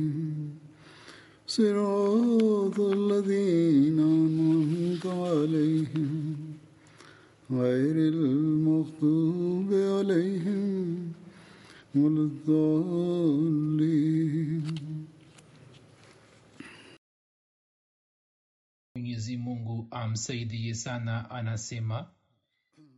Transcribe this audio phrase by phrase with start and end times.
[1.47, 6.37] صراط الذين أنعمت عليهم.
[7.51, 11.13] غير المغضوب عليهم
[11.95, 13.47] ولا الضالين.
[18.97, 22.07] Mwenyezi mungu amsaidie sana anasema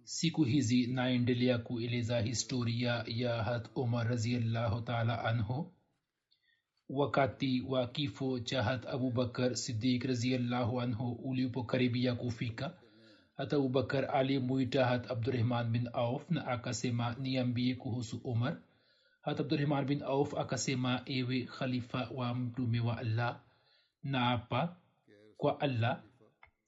[0.08, 5.72] siku hizi naendelea kueleza historia ya hat umar raziallahu taala anhu.
[6.88, 12.72] Wakati wa kifo cha hat abubakar sidik raziallahu anhu ulipokaribia kufika
[13.36, 18.56] hat abubakar alimwita hat abdurahman bin auf na akasema niambie kuhusu umar
[19.22, 23.40] hat abdurahman bin auf akasema ewe khalifa wa mtume wa allah
[24.02, 24.76] na apa
[25.36, 26.02] kwa allah.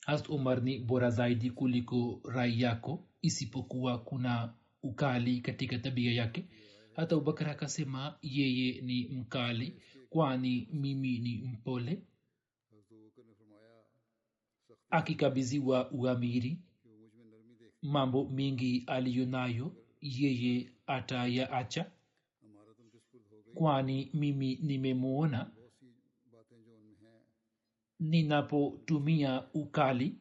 [0.06, 6.44] Hast umar ni bora zaidi kuliko rai yako isipokuwa kuna ukali katika tabia yake.
[6.96, 12.02] Hata abubakar akasema yeye ni mkali kwani mimi ni mpole.
[14.90, 16.58] Akikabiziwa uamiri
[17.82, 21.90] mambo mengi aliyonayo yeye atayaacha.
[23.54, 25.50] Kwani mimi nimemwona
[28.00, 30.14] ninapotumia ukali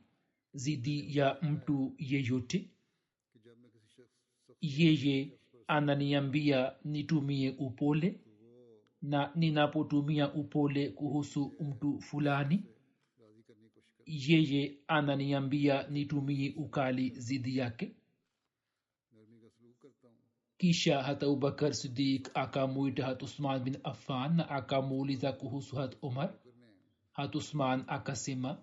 [0.53, 2.69] zidi ya mtu yeyote
[4.61, 8.19] yeye ananiambia nitumie upole
[9.01, 12.63] na ninapotumia upole kuhusu mtu fulani
[14.05, 17.95] yeye ananiambia nitumie ukali zidi yake.
[20.57, 26.33] Kisha hata abubakar sidik akamwita hat usman bin affan na akamuuliza kuhusu hat umar
[27.11, 28.61] hat usman akasema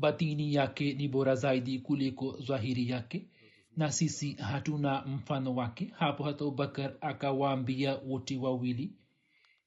[0.00, 3.28] batini yake ni bora zaidi kuliko zahiri yake
[3.76, 5.92] na sisi hatuna mfano wake.
[5.98, 8.92] Hapo hata abubakar akawaambia wote wawili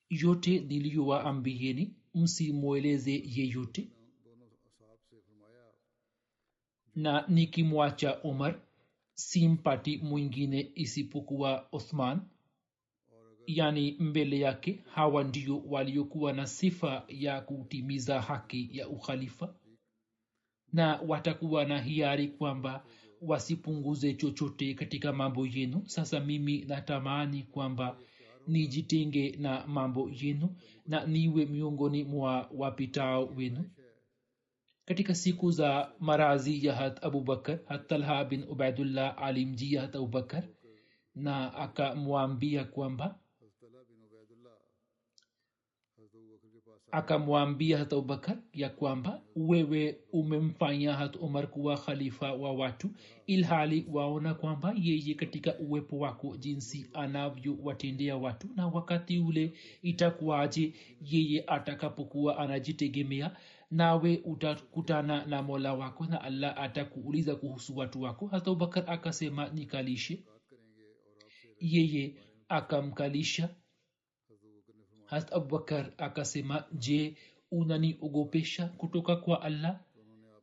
[0.09, 3.87] yote niliyowaambieni msimweleze yeyote.
[6.95, 8.59] Na nikimwacha umar
[9.13, 12.21] simpati mwingine isipokuwa othman.
[13.47, 19.55] Yani mbele yake hawa ndio waliokuwa na sifa ya kutimiza haki ya ukhalifa.
[20.73, 22.85] Na watakuwa na hiari kwamba
[23.27, 25.83] wasipunguze chochote katika mambo yenu.
[25.85, 27.97] Sasa mimi natamani kwamba
[28.47, 33.69] nijitenge na mambo yenu na niwe miongoni mwa wapitao wenu.
[34.85, 40.43] Katika siku za marazi ya abubakar hat talha bin ubaidullah alimjia hat abubakar
[41.15, 43.19] na akamwambia kwamba
[46.93, 52.89] akamwambia hata abubakar ya kwamba wewe umemfanya hata umar kuwa khalifa wa watu
[53.27, 61.43] ilhali waona kwamba yeye katika uwepo wako jinsi anavyowatendea watu na wakati ule itakuwaje yeye
[61.47, 63.35] atakapokuwa anajitegemea
[63.71, 68.27] nawe utakutana na mola wako na allah atakuuliza kuhusu watu wako.
[68.27, 70.23] Hata abubakar akasema nikalishe.
[71.59, 72.15] Yeye
[72.49, 73.49] akamkalisha
[75.13, 77.15] hat abubakar akasema je
[77.51, 79.79] unaniogopesha kutoka kwa allah?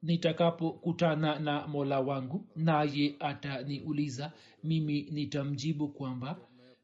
[0.03, 4.33] Nitakapokutana na mola wangu naye ataniuliza
[4.65, 6.39] mimi nitamjibu kwamba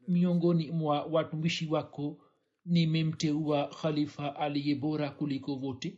[0.07, 2.17] miongoni mwa watumishi wako
[2.65, 5.97] nimemteua khalifa aliye bora kuliko vote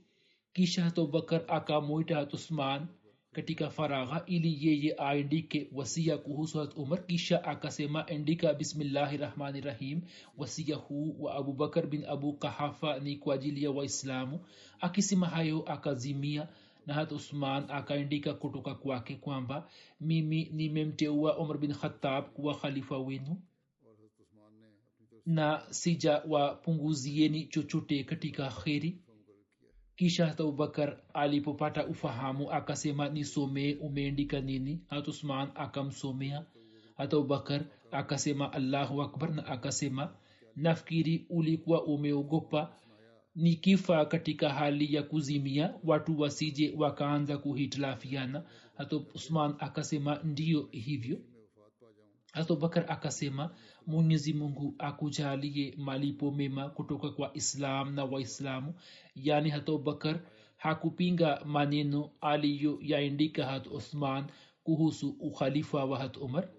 [0.54, 2.88] kisha abubakar akamwita usman
[3.34, 10.02] katika faragha ili yeye aandike wasia kuhusu harat umar kisha akasema andika bismillahi rahmani rahim
[10.38, 14.40] wasia huu wa abubakar bin abu kahafa ni kwa ajili ya waislamu.
[14.80, 16.48] Akisema hayo akazimia
[16.88, 19.70] na hat usman akaandika kutoka kwake kwamba
[20.02, 23.42] mimi nimemteua umar bin khatab kuwa khalifa wenu
[25.26, 28.98] na sija wapunguzieni chochote katika kheri
[30.00, 33.74] kisha hata abubakar alipopata ufahamu akasema nisomee.
[33.74, 34.80] Umeendika nini?
[34.90, 36.46] Hata usman akamsomea.
[36.98, 39.34] Hata abubakar akasema allahu akbar.
[39.36, 40.14] Na akasema
[40.56, 42.76] nafikiri ulikuwa umeogopa.
[43.36, 45.74] Nikifa katika hali ya kuzimia.
[45.84, 48.44] Watu wasije wakaanza kuhitilafiana.
[48.78, 51.18] Hata usman akasema ndiyo hivyo
[52.34, 53.56] abubakar akasema
[53.88, 58.74] mwenyezi mungu akujalie malipo mema kutoka kwa islam na waislamu.
[59.16, 60.20] Yaani hata abubakar
[60.58, 64.26] hakupinga maneno aliyoyaandika hat uthman
[64.64, 66.50] kuhusu ukhalifa wa hat umar.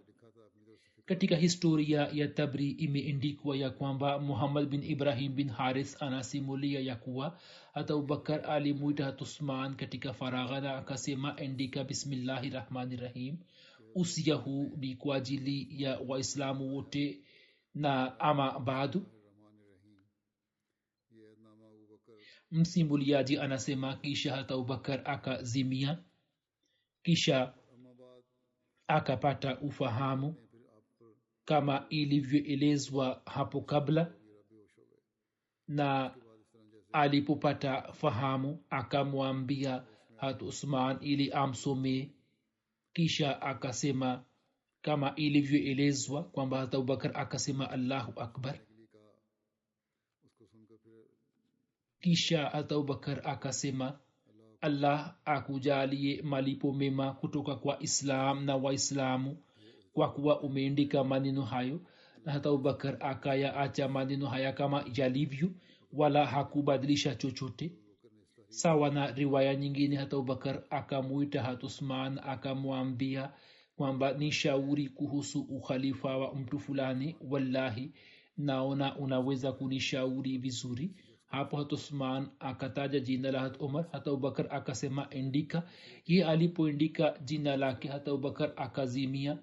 [1.06, 7.38] Katika historia ya tabri imeendikwa ya kwamba muhammad bin ibrahim bin haris anasimulia ya kuwa
[7.74, 13.36] hata abubakar alimwita hat usman katika faragha na akasema endika bismillahi rahmani rahim
[13.94, 17.24] usia huu ni kwa ajili ya waislamu wote
[17.74, 19.06] na ama badu
[22.50, 26.04] msimuliaji anasema kisha hata abubakar akazimia
[27.02, 27.54] kisha
[28.86, 30.34] akapata ufahamu
[31.44, 34.14] kama ilivyoelezwa hapo kabla
[35.68, 36.14] na
[36.92, 39.84] alipopata fahamu akamwambia
[40.16, 42.10] hat usman ili amsomee
[43.00, 44.24] kisha akasema
[44.82, 48.58] kama ilivyoelezwa kwamba hata abubakar akasema allahu akbar.
[52.00, 53.98] Kisha hata abubakar akasema
[54.60, 59.36] allah akujalie malipo mema kutoka kwa islam na waislamu
[59.92, 61.80] kwa kuwa umeendika maneno hayo.
[62.24, 65.50] Na hata abubakar akayaacha maneno haya kama yalivyo
[65.92, 67.72] wala hakubadilisha chochote
[68.50, 73.32] sawa na riwaya nyingine hata abubakar akamwita hatusman akamwambia
[73.76, 77.92] kwamba ni shauri kuhusu ukhalifa wa mtu fulani wallahi
[78.36, 80.94] naona unaweza kunishauri vizuri.
[81.26, 85.62] Hapo hatusman akataja jina la hat umar hata abubakar akasema endika.
[86.06, 89.38] Ye alipoendika jina lake hata abubakar akazimia.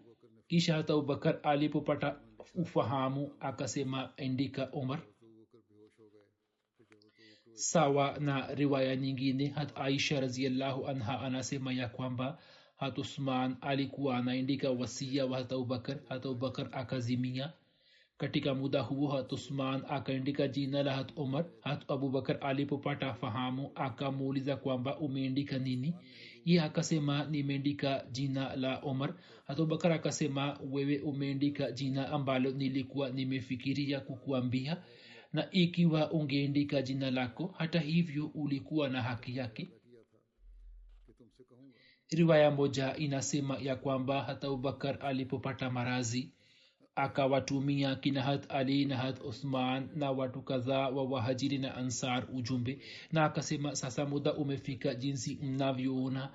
[0.48, 2.20] Kisha hata abubakar alipopata
[2.56, 5.00] ufahamu akasema endika umar
[7.58, 9.48] sawa na riwaya nyingine.
[9.48, 12.38] Hat aisha raziallahu anha anasema ya kwamba
[12.78, 15.98] hat usman alikuwa anaandika wasia wa hat abubakar.
[16.10, 17.54] Hat abubakar akazimia.
[18.18, 24.56] Katika muda huo hat usman akaandika jina la hat umar hat abubakar alipopata fahamu akamuuliza
[24.56, 25.94] kwamba umeandika nini?
[26.46, 29.14] Ye akasema nimeandika jina la umar
[29.48, 34.78] hat abubakar akasema wewe umeandika jina ambalo nilikuwa nimefikiria kukuambia
[35.34, 39.70] na ikiwa ungeandika jina lako hata hivyo ulikuwa na haki yake.
[42.10, 46.32] Riwaya moja inasema ya kwamba hata abubakar alipopata marazi
[46.96, 52.80] akawatumia kinahat ali nahat uthman na watu kadhaa wa wahajiri na ansar ujumbe
[53.12, 56.30] na akasema sasa muda umefika jinsi mnavyoona.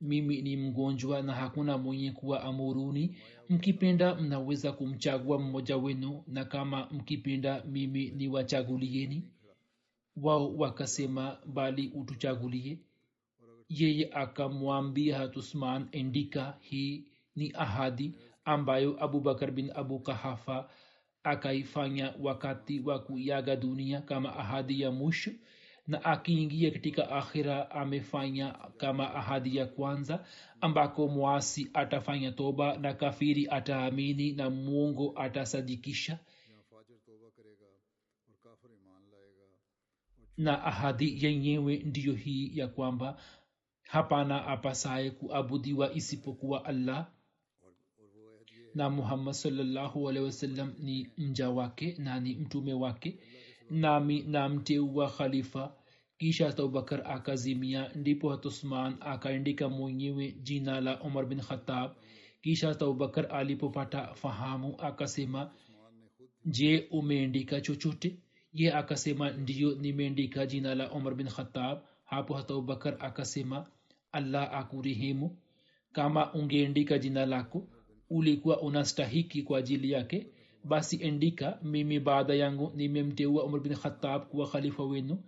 [0.00, 3.16] Mimi ni mgonjwa na hakuna mwenye kuwa amuruni
[3.48, 9.22] mkipenda mnaweza kumchagua mmoja wenu na kama mkipenda mimi ni wachagulieni
[10.16, 12.78] wao wakasema bali utuchagulie.
[13.68, 17.04] Yeye akamwambia hatusman endika hii
[17.36, 18.14] ni ahadi
[18.44, 20.70] ambayo abubakar bin abu kahafa
[21.22, 25.30] akaifanya wakati wa kuyaga dunia kama ahadi ya mwisho
[25.86, 30.26] na akiingia katika akhira amefanya kama ahadi ya kwanza
[30.60, 36.18] ambako mwasi atafanya toba na kafiri ataamini na mwongo atasadikisha.
[40.36, 43.20] Na ahadi yenyewe ndiyo hii ya kwamba
[43.82, 47.10] hapana apasaye kuabudiwa isipokuwa allah.
[48.74, 53.10] Na muhammad salllahu wasallam ni mja wake na ni mtume wake.
[53.10, 55.72] nami namteua khalifa.
[56.18, 61.90] Kisha hata abubakar akazimia ndipo hata usman akaandika mwenyewe jina la umar bin khatab
[62.42, 65.50] kisha hata abubakar alipopata fahamu akasema
[66.44, 68.16] je umeandika chochote?
[68.52, 73.66] Ye akasema ndiyo nimeandika jina la umar bin khatab hapo hata abubakar akasema
[74.12, 75.36] allah akurehemu.
[75.92, 77.68] Kama ungeandika jina lako
[78.10, 80.26] ulikuwa unastahiki kwa ajili yake
[80.64, 85.18] basi endika mimi baada yangu nimemteua umar bin khatab kuwa khalifa wenu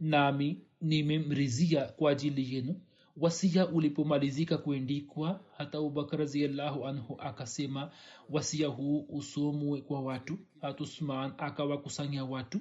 [0.00, 2.80] nami nimemrizia kwa ajili yenu.
[3.16, 7.90] Wasia ulipomalizika kuendikwa hata abubakar raziallahu anhu akasema
[8.30, 10.38] wasia huu usomwe kwa watu.
[10.60, 12.60] Hata usman akawakusanya watu.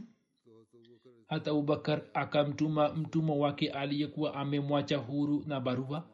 [1.28, 6.08] Hata abubakar akamtuma mtumwa wake aliyekuwa amemwacha huru na barua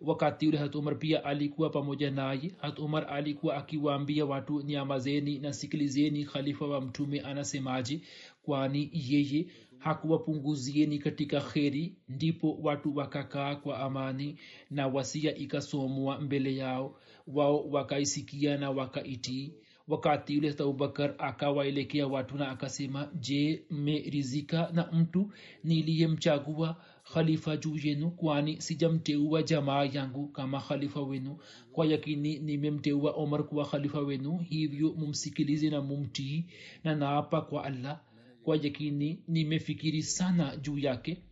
[0.00, 2.52] wakati ule hat umar pia alikuwa pamoja naye.
[2.58, 8.00] Hat umar alikuwa akiwaambia watu nyamazeni na sikilizeni khalifa wa mtume anasemaje
[8.42, 9.46] kwani yeye
[9.78, 11.96] hakuwapunguzieni katika kheri.
[12.08, 14.38] Ndipo watu wakakaa kwa amani
[14.70, 16.98] na wasia ikasomwa mbele yao.
[17.26, 19.52] Wao wakaisikia na wakaitii.
[19.88, 25.32] Wakati hat abubakar akawaelekea watu na akasema je mmerizika na mtu
[25.64, 26.76] niliyemchagua
[27.12, 31.38] khalifa juu yenu kwani sijamteua jamaa yangu kama khalifa wenu.
[31.72, 36.44] Kwa yakini nimemteua omar kuwa khalifa wenu hivyo mumsikilize na mumtii
[36.84, 38.00] na naapa kwa allah.
[38.42, 41.22] Kwa yakini nimefikiri sana juu yake.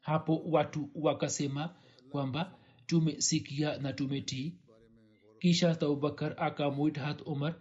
[0.00, 1.74] Hapo watu wakasema
[2.10, 2.54] kwamba
[2.86, 4.54] tumesikia na tumetii.
[5.38, 7.54] Kisha abubakar akamwita hat omar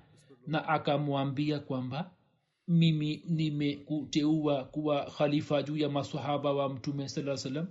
[0.47, 2.11] na akamwambia kwamba
[2.67, 7.67] mimi nimekuteua kuwa khalifa juu ya masahaba wa mtume saa salam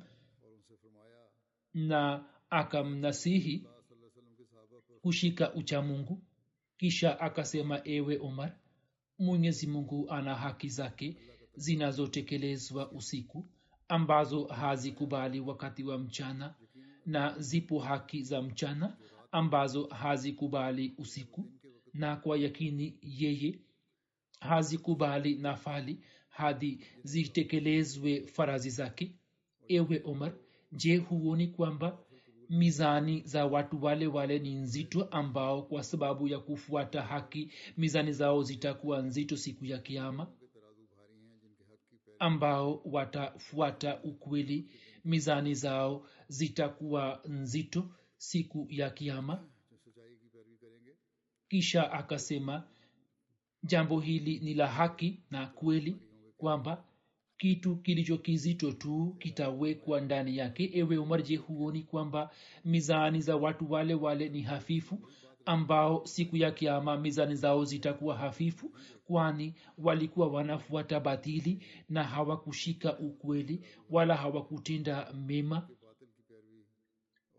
[1.75, 3.66] na akamnasihi
[5.02, 6.22] kushika uchamungu
[6.76, 8.56] kisha akasema ewe omar
[9.18, 11.16] mwenyezi mungu ana haki zake
[11.54, 13.46] zinazotekelezwa usiku
[13.88, 16.54] ambazo hazikubali wakati wa mchana
[17.06, 18.96] na zipo haki za mchana
[19.32, 21.50] ambazo hazikubali usiku.
[21.94, 23.58] Na kwa yakini yeye
[24.42, 29.14] hazikubali nafali hadi zitekelezwe farazi zake.
[29.68, 30.32] Ewe omar
[30.72, 31.99] je huoni kwamba
[32.49, 38.42] mizani za watu wale wale ni nzito ambao kwa sababu ya kufuata haki mizani zao
[38.42, 40.26] zitakuwa nzito siku ya kiama
[42.18, 44.70] ambao watafuata ukweli
[45.04, 49.49] mizani zao zitakuwa nzito siku ya kiama
[51.49, 52.68] kisha akasema
[53.62, 55.97] jambo hili ni la haki na kweli
[56.37, 56.85] kwamba
[57.38, 60.71] kitu kilicho kizito tu kitawekwa ndani yake.
[60.75, 62.31] Ewe umar je huoni kwamba
[62.64, 64.99] mizani za watu wale wale ni hafifu
[65.47, 68.71] ambao siku ya kiama mizani zao zitakuwa hafifu?
[69.04, 75.69] Kwani walikuwa wanafuata batili na hawakushika ukweli wala hawakutenda mema?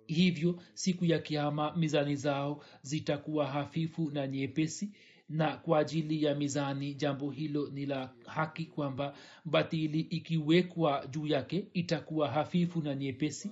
[0.07, 4.91] Hivyo siku ya kiama mizani zao zitakuwa hafifu na nyepesi
[5.33, 9.13] na kwa ajili ya mizani jambo hilo ni la haki kwamba
[9.45, 13.51] batili ikiwekwa juu yake itakuwa hafifu na nyepesi.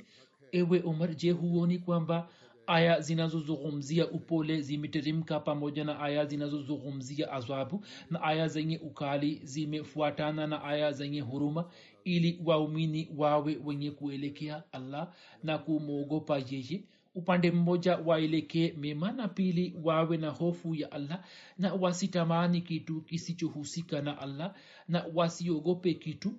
[0.51, 2.29] Ewe umar je huoni kwamba
[2.67, 10.63] aya zinazozungumzia upole zimeteremka pamoja na aya zinazozungumzia adhabu na aya zenye ukali zimefuatana na
[10.63, 11.69] aya zenye huruma?
[12.03, 16.83] Ili waumini wawe wenye kuelekea allah na kumwogopa yeye
[17.15, 21.23] upande mmoja waelekee mema na pili wawe na hofu ya allah
[21.57, 24.55] na wasitamani kitu kisichohusika na allah
[24.87, 26.33] na wasiogope kitu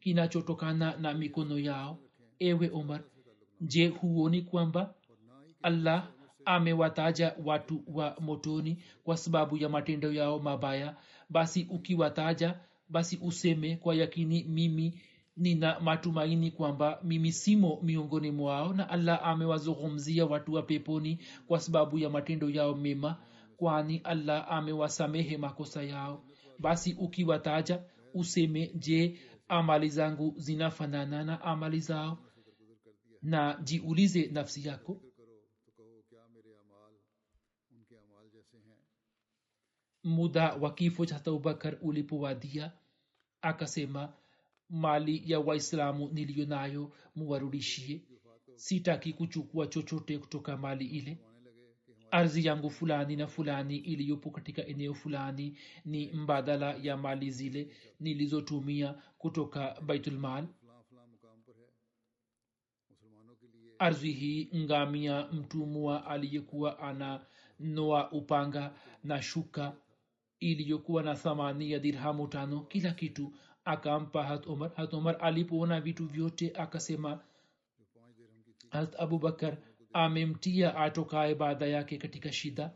[0.00, 1.98] kinachotokana na mikono yao.
[2.38, 3.00] Ewe omar
[3.60, 4.94] je huoni kwamba
[5.62, 6.10] allah
[6.44, 10.96] amewataja watu wa motoni kwa sababu ya matendo yao mabaya?
[11.30, 15.00] Basi ukiwataja basi useme kwa yakini mimi
[15.38, 21.98] nina matumaini kwamba mimi simo miongoni mwao na allah amewazungumzia watu wa peponi kwa sababu
[21.98, 23.16] ya matendo yao mema
[23.56, 26.24] kwani allah amewasamehe makosa yao.
[26.58, 27.82] Basi ukiwataja
[28.14, 29.18] useme je
[29.48, 32.18] amali zangu zinafanana na amali zao?
[33.22, 35.02] Na jiulize nafsi yako.
[40.04, 42.72] Muda wa kifo cha abubakar ulipowadia
[43.42, 44.12] akasema
[44.70, 48.02] mali ya waislamu niliyo nayo muwarudishie.
[48.56, 51.18] Sitaki kuchukua chochote kutoka mali ile.
[52.10, 57.70] Ardhi yangu fulani na fulani iliyopo katika eneo fulani ni mbadala ya mali zile
[58.00, 60.46] nilizotumia kutoka baitulmal
[63.78, 67.26] ardhi hii ngamia mtumwa aliyekuwa ana
[67.58, 69.76] noa upanga na shuka
[70.40, 73.32] iliyokuwa na thamani ya dirhamu tano kila kitu
[73.68, 77.20] akampa hat umar hat umar alipoona vitu vyote akasema
[78.70, 79.56] hat abubakar
[79.92, 82.70] amemtia atokaye baada yake katika shida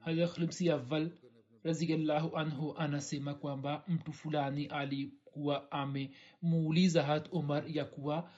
[0.00, 1.10] hadhlimsi aval
[1.64, 8.30] raziallahu anhu anasema kwamba mtu fulani alikuwa amemuuliza hat umar ya kuwa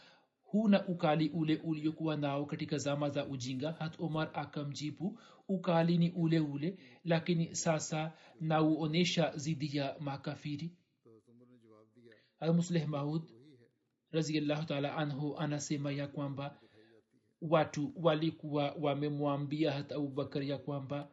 [0.51, 3.73] huna ukali ule uliokuwa nao katika zama za ujinga.
[3.73, 10.71] Hat omar akamjibu ukali ni ule ule lakini sasa nauonyesha zidi ya makafiri.
[12.55, 13.23] Musleh maud
[14.11, 16.61] raziallahu taala anhu anasema ya kwamba
[17.43, 21.09] watu walikuwa wamemwambia hata abubakar ya kwamba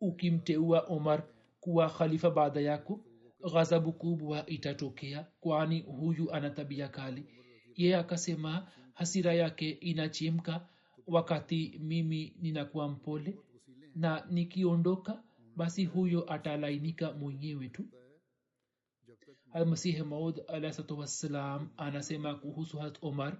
[0.00, 1.22] ukimteua omar
[1.60, 3.04] kuwa khalifa baada yako
[3.52, 7.26] ghadhabu kubwa itatokea kwani huyu ana tabia kali
[7.78, 10.66] yeye akasema hasira yake inachimka
[11.06, 13.38] wakati mimi ninakuwa mpole.
[13.94, 15.22] Na nikiondoka
[15.56, 17.84] basi huyo atalainika mwenyewe tu.
[19.52, 23.36] Almasihi maud alahsatu wassalam anasema kuhusu hat omar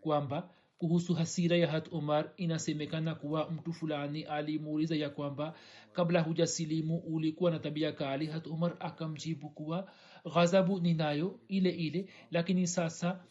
[0.00, 5.54] kwamba kuhusu hasira ya hat umar inasemekana kuwa mtu fulani alimuuliza ya kwamba
[5.92, 9.90] kabla hujasilimu ulikuwa na tabia kali hat umar akamjibu kuwa
[10.34, 13.24] ghadhabu ninayo ile ile lakini sasa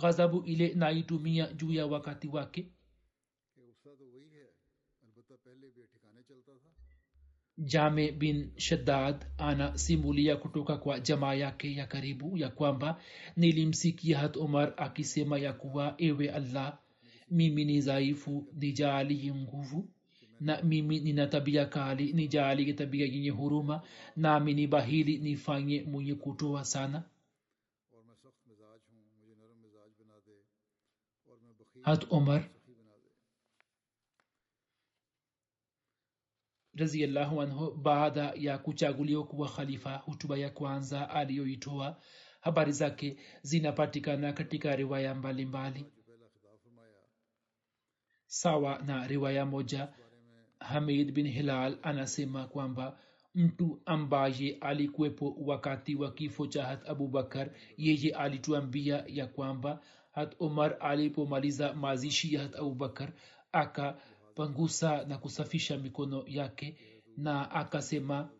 [0.00, 2.66] ghadhabu ile naitumia juu ya wakati wake.
[7.58, 13.00] Jame bin shaddad anasimulia kutoka kwa jamaa yake ya karibu ya kwamba
[13.36, 16.78] nilimsikia hat umar akisema ya kuwa ewe allah
[17.30, 19.88] mimi ni dhaifu nijaalie nguvu
[20.40, 23.82] na mimi nina tabia kali nijaalie tabia yenye huruma
[24.16, 27.02] nami ni bahili nifanye mwenye kutoa sana
[31.82, 32.50] hat umar
[36.74, 42.00] raziallahu anhu baada ya kuchaguliwa kuwa khalifa hutuba ya kwanza aliyoitoa
[42.40, 45.86] habari zake zinapatikana katika riwaya mbalimbali.
[48.26, 49.88] Sawa na riwaya moja
[50.60, 52.98] hamid bin hilal anasema kwamba
[53.34, 59.80] mtu ambaye alikuwepo wakati wa kifo cha hat abubakar yeye alituambia ya kwamba
[60.12, 63.12] hat umar alipomaliza mazishi ya hat abubakar
[63.52, 66.76] akapangusa na kusafisha mikono yake
[67.16, 68.30] na akasema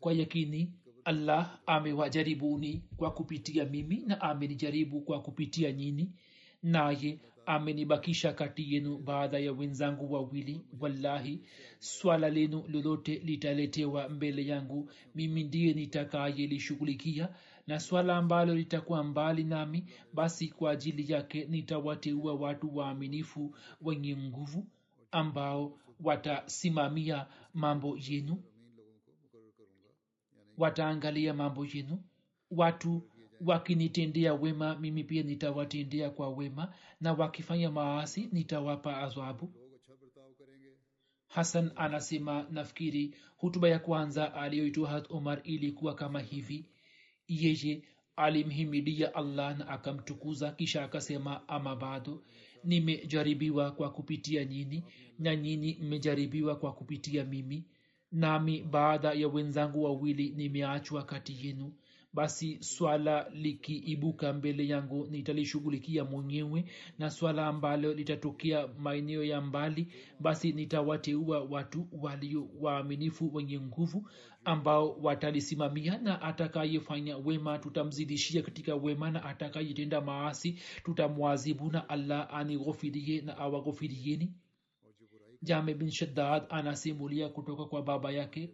[0.00, 0.72] kwa yakini
[1.04, 6.12] allah amewajaribuni kwa kupitia mimi na amenijaribu kwa kupitia nyini
[6.62, 10.60] naye amenibakisha kati yenu baada ya wenzangu wawili.
[10.80, 11.40] Wallahi
[11.78, 17.28] swala lenu lolote litaletewa mbele yangu mimi ndiye nitakayelishughulikia
[17.66, 24.66] na swala ambalo litakuwa mbali nami basi kwa ajili yake nitawateua watu waaminifu wenye nguvu
[25.10, 28.42] ambao watasimamia mambo yenu.
[30.58, 32.02] Wataangalia mambo yenu.
[32.50, 33.02] Watu
[33.40, 39.52] wakinitendea wema mimi pia nitawatendea kwa wema na wakifanya maasi nitawapa adhabu.
[41.28, 46.66] Hasan anasema nafikiri hutuba ya kwanza aliyoitoa umar ilikuwa kama hivi
[47.28, 47.82] yeye
[48.16, 52.22] alimhimidia allah na akamtukuza kisha akasema ama bado
[52.64, 54.84] nimejaribiwa kwa kupitia nyini
[55.18, 57.64] na nyini mmejaribiwa kwa kupitia mimi
[58.12, 61.72] nami baada ya wenzangu wawili nimeachwa kati yenu
[62.14, 66.64] basi swala likiibuka mbele yangu nitalishughulikia mwenyewe
[66.98, 69.88] na swala ambalo litatokea maeneo ya mbali
[70.20, 74.08] basi nitawateua watu walio waaminifu wenye nguvu
[74.44, 83.20] ambao watalisimamia na atakayefanya wema tutamzidishia katika wema na atakayetenda maasi tutamwazibu na allah anighofirie
[83.20, 84.32] na awaghofirieni
[85.42, 88.50] jame bin shaddad anasimulia kutoka kwa baba yake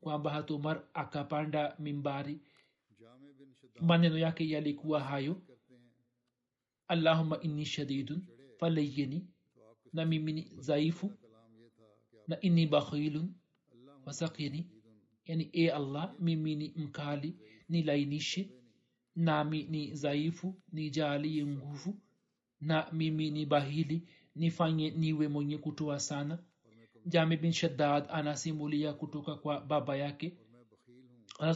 [0.00, 2.40] kwamba hatumar akapanda mimbari
[3.82, 5.42] maneno yake yalikuwa hayo.
[6.88, 8.22] Allahuma inni shadidun
[8.58, 9.26] falayeni
[9.92, 11.12] na mimi ni dhaifu
[12.28, 13.34] na inni bakhilun
[14.06, 14.70] wasakini
[15.24, 17.36] yani e allah mimi ni mkali
[17.68, 18.50] nilainishe
[19.16, 21.98] nami ni dhaifu nijalie nguvu
[22.60, 26.38] na mimi ni bahili nifanye niwe mwenye kutoa sana.
[27.06, 30.36] Jami bin shaddad anasimulia kutoka kwa baba yake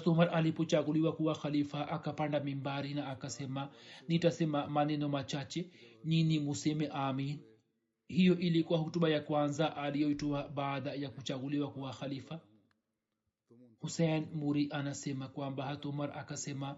[0.06, 3.68] umar alipochaguliwa kuwa khalifa akapanda mimbari na akasema
[4.08, 5.70] nitasema maneno machache
[6.04, 7.38] nyini museme amin.
[8.08, 12.40] Hiyo ilikuwa hutuba ya kwanza aliyoitoa baada ya kuchaguliwa kuwa khalifa.
[13.80, 16.76] Husein muri anasema kwamba hatumar akasema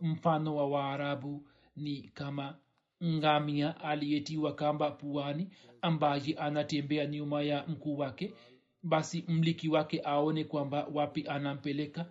[0.00, 2.58] mfano wa waarabu ni kama
[3.04, 5.48] ngamia aliyetiwa kamba puani
[5.82, 8.34] ambaye anatembea nyuma ya mkuu wake.
[8.82, 12.06] Basi mliki wake aone kwamba wapi anampeleka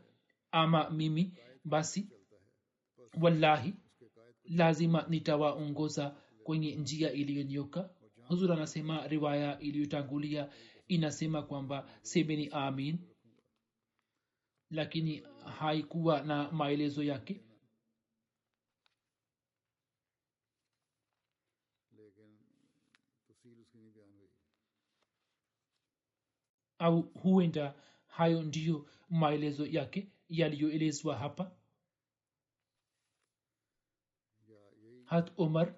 [0.62, 1.24] ama mimi
[1.66, 2.02] basi
[3.22, 3.74] wallahi
[4.44, 6.06] lazima nitawaongoza
[6.44, 7.90] kwenye njia iliyonyoka
[8.28, 10.50] huzur anasema riwaya iliyotangulia
[10.88, 13.00] inasema kwamba semeni amin
[14.70, 15.24] lakini
[15.60, 17.42] haikuwa na maelezo yake.
[26.80, 27.76] Au huenda
[28.08, 31.52] hayo ndiyo maelezo yake yaliyoelezwa hapa.
[35.06, 35.76] Hat omar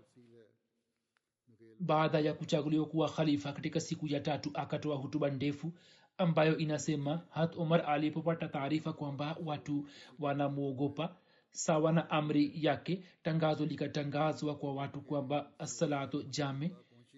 [1.80, 5.74] baada ya kuchaguliwa kuwa khalifa katika siku ya tatu akatoa hutuba ndefu
[6.18, 9.88] ambayo inasema hat omar alipopata taarifa kwamba watu
[10.20, 11.16] wanamwogopa
[11.52, 16.72] sawa na amri yake tangazo likatangazwa kwa watu kwamba asalato jame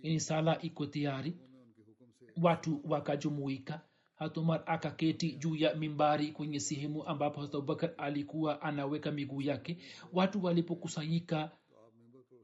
[0.03, 1.37] yani sala iko tayari.
[2.41, 3.81] Watu wakajumuika
[4.21, 9.77] hatumar akaketi juu ya mimbari kwenye sehemu ambapo abubakar alikuwa anaweka miguu yake.
[10.13, 11.51] Watu walipokusanyika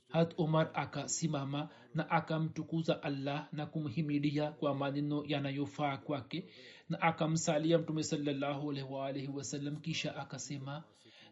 [0.10, 6.50] hat omar akasimama na akamtukuza allah na kumhimidia kwa maneno yanayofaa kwake
[6.90, 10.84] na akamsalia mtume salllahualwalhi wasallam kisha akasema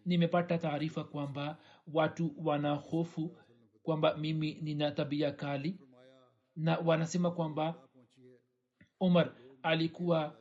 [0.05, 1.57] nimepata taarifa kwamba
[1.93, 3.37] watu wana hofu
[3.83, 5.79] kwamba mimi nina tabia kali
[6.55, 7.75] na wanasema kwamba
[8.99, 9.33] umar
[9.65, 10.35] alikuwa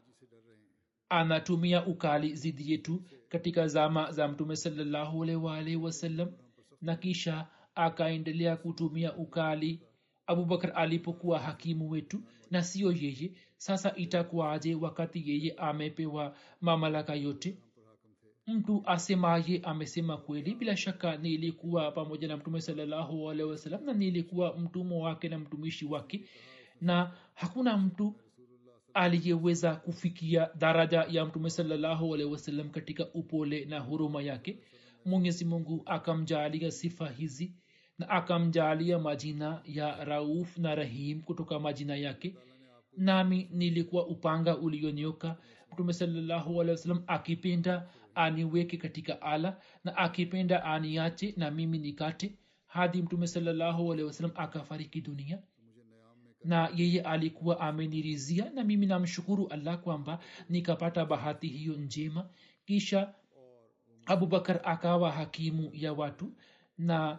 [1.08, 6.32] anatumia ukali zidi yetu katika zama za mtume salllahualwalhi wasallam
[6.80, 9.80] na kisha akaendelea kutumia ukali
[10.26, 13.32] abubakar alipokuwa hakimu wetu na siyo yeye.
[13.56, 17.56] Sasa itakuwaje wakati yeye amepewa mamlaka yote?
[18.46, 20.54] Mtu asemaye amesema kweli?
[20.54, 26.24] Bila shaka nilikuwa pamoja na mtume salllahualhi wasalam na nilikuwa mtumwa wake na mtumishi wake
[26.80, 28.14] na hakuna mtu
[28.94, 34.58] aliyeweza kufikia daraja ya mtume salllahualhi wasallam katika upole na huruma yake.
[35.04, 37.52] Mwenyezi mungu akamjaalia sifa hizi
[37.98, 42.36] na akamjaalia majina ya rauf na rahim kutoka majina yake.
[42.96, 45.36] Nami nilikuwa upanga ulionyoka
[45.72, 52.34] mtume sawasalam akipenda aniweke katika ala na akipenda aniache na mimi nikate.
[52.66, 55.38] Hadi mtume sawasalam akafariki dunia
[56.44, 62.28] na yeye alikuwa amenirizia na mimi namshukuru allah kwamba nikapata bahati hiyo njema.
[62.66, 63.14] Kisha
[64.06, 66.32] abubakar akawa hakimu ya watu
[66.78, 67.18] na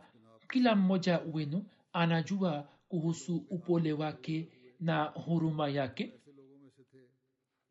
[0.50, 4.48] kila mmoja wenu anajua kuhusu upole wake
[4.80, 6.14] na huruma yake.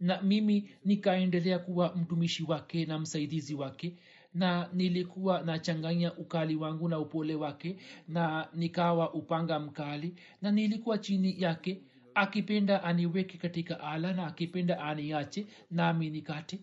[0.01, 3.97] Na mimi nikaendelea kuwa mtumishi wake na msaidizi wake
[4.35, 7.77] na nilikuwa nachanganya ukali wangu na upole wake
[8.09, 11.83] na nikawa upanga mkali na nilikuwa chini yake.
[12.15, 16.59] Akipenda aniweke katika ala na akipenda aniache nami nikate.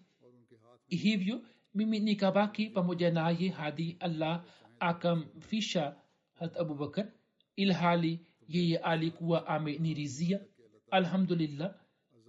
[0.87, 1.41] Hivyo
[1.73, 4.43] mimi nikabaki pamoja naye hadi allah
[4.79, 5.95] akamfisha
[6.33, 7.11] hat abubakar
[7.55, 10.39] ilhali yeye alikuwa amenirizia
[10.91, 11.75] alhamdulillah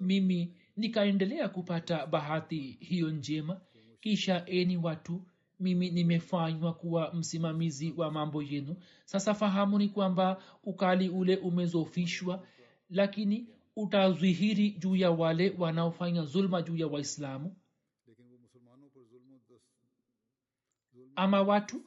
[0.01, 3.61] mimi nikaendelea kupata bahati hiyo njema.
[4.01, 5.23] Kisha eni watu
[5.63, 8.77] mimi nimefanywa kuwa msimamizi wa mambo yenu.
[9.05, 12.47] Sasa fahamuni kwamba ukali ule umezofishwa
[12.91, 13.47] lakini
[13.77, 17.57] utazwihiri juu ya wale wanaofanya zulma juu ya waislamu.
[21.17, 21.81] Ama watu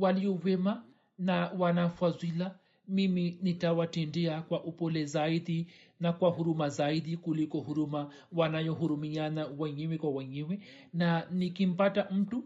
[0.00, 0.84] waliowema
[1.18, 2.58] na wanafadhila
[2.88, 5.66] mimi nitawatendea kwa upole zaidi
[6.00, 10.60] na kwa huruma zaidi kuliko huruma wanayohurumiana wenyewe kwa wenyewe.
[10.92, 12.44] Na nikimpata mtu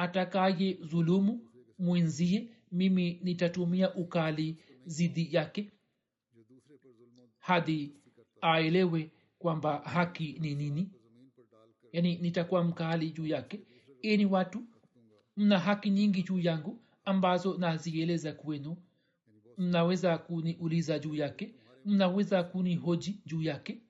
[0.00, 1.40] atakaye zulumu
[1.78, 5.70] mwenzie mimi nitatumia ukali zidi yake
[7.38, 7.92] hadi
[8.40, 10.90] aelewe kwamba haki ni nini.
[11.92, 13.60] Yani nitakuwa mkali juu yake.
[14.02, 14.62] Ini watu
[15.36, 18.76] mna haki nyingi juu yangu ambazo nazieleza kwenu.
[19.58, 21.54] Mnaweza kuniuliza juu yake.
[21.84, 23.82] Mnaweza kunihoji juu yake.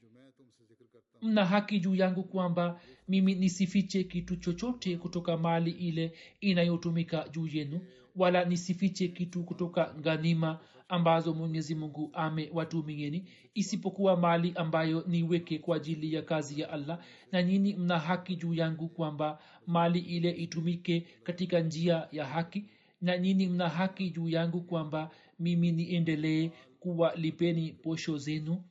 [1.22, 7.80] Mna haki juu yangu kwamba mimi nisifiche kitu chochote kutoka mali ile inayotumika juu yenu
[8.16, 16.14] wala nisifiche kitu kutoka ghanima ambazo mwenyezi mungu amewatumieni isipokuwa mali ambayo niweke kwa ajili
[16.14, 16.98] ya kazi ya allah.
[17.32, 22.64] Na nyini mna haki juu yangu kwamba mali ile itumike katika njia ya haki.
[23.00, 28.62] Na nyini mna haki juu yangu kwamba mimi niendelee kuwa lipeni posho zenu.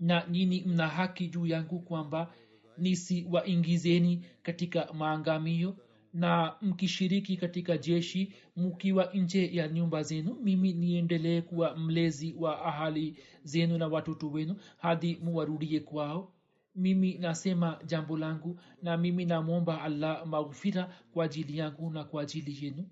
[0.00, 2.34] Na nyini mna haki juu yangu kwamba
[2.78, 5.76] nisiwaingizeni katika maangamio
[6.12, 10.34] na mkishiriki katika jeshi mkiwa nje ya nyumba zenu.
[10.42, 16.32] Mimi niendelee kuwa mlezi wa ahali zenu na watoto wenu hadi muwarudie kwao.
[16.74, 22.64] Mimi nasema jambo langu na mimi namwomba allah maghfira kwa ajili yangu na kwa ajili
[22.64, 22.88] yenu.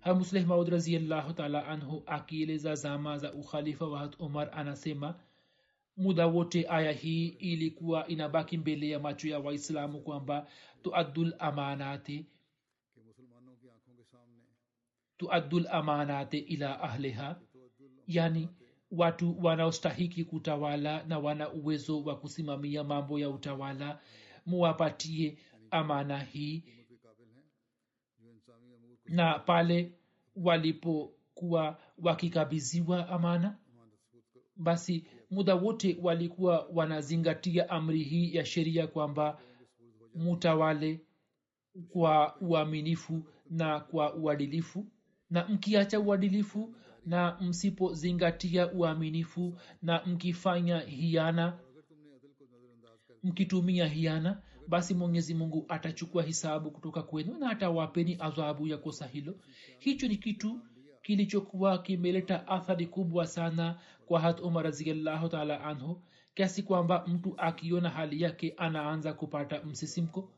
[0.00, 5.14] Hamusleh raziallahu taala anhu akieleza zama za ukhalifa wa umar anasema
[5.98, 10.46] muda wote aya hii ilikuwa inabaki mbele ya macho ya waislamu kwamba
[10.82, 12.26] tuaddul amanati
[15.16, 17.40] tuaddul amanati ila ahliha
[18.06, 18.48] yani
[18.90, 24.00] watu wanaostahiki kutawala na wana uwezo wa kusimamia mambo ya utawala
[24.46, 25.38] muwapatie
[25.70, 26.64] amana hii.
[29.04, 29.92] Na pale
[30.36, 33.58] walipokuwa wakikabiziwa amana
[34.56, 39.40] basi muda wote walikuwa wanazingatia amri hii ya sheria kwamba
[40.14, 41.00] mutawale
[41.88, 44.86] kwa uaminifu na kwa uadilifu.
[45.30, 46.74] Na mkiacha uadilifu
[47.06, 51.58] na msipozingatia uaminifu na mkifanya hiana
[53.22, 59.34] mkitumia hiana basi mwenyezi mungu atachukua hisabu kutoka kwenu na atawapeni adhabu ya kosa hilo.
[59.78, 60.60] Hicho ni kitu
[61.08, 66.02] kilichokuwa kimeleta athari kubwa sana kwa hat umar raziallahu taala anhu
[66.34, 70.30] kiasi kwamba mtu akiona hali yake anaanza kupata msisimko.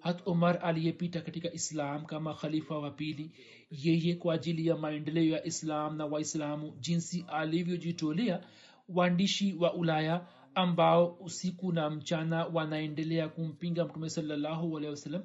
[0.00, 3.30] Hat umar aliyepita katika islam kama khalifa wa pili
[3.70, 8.40] yeye kwa ajili ya maendeleo ya islam na waislamu jinsi alivyojitolea
[8.88, 15.24] waandishi wa ulaya ambao usiku na mchana wanaendelea kumpinga mtume salallahu alehi wasallam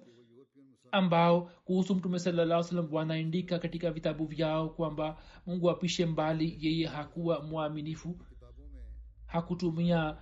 [0.91, 7.41] ambao kuhusu mtume salaa salam wanaandika katika vitabu vyao kwamba mungu apishe mbali yeye hakuwa
[7.43, 8.15] mwaminifu
[9.25, 10.17] hakutumia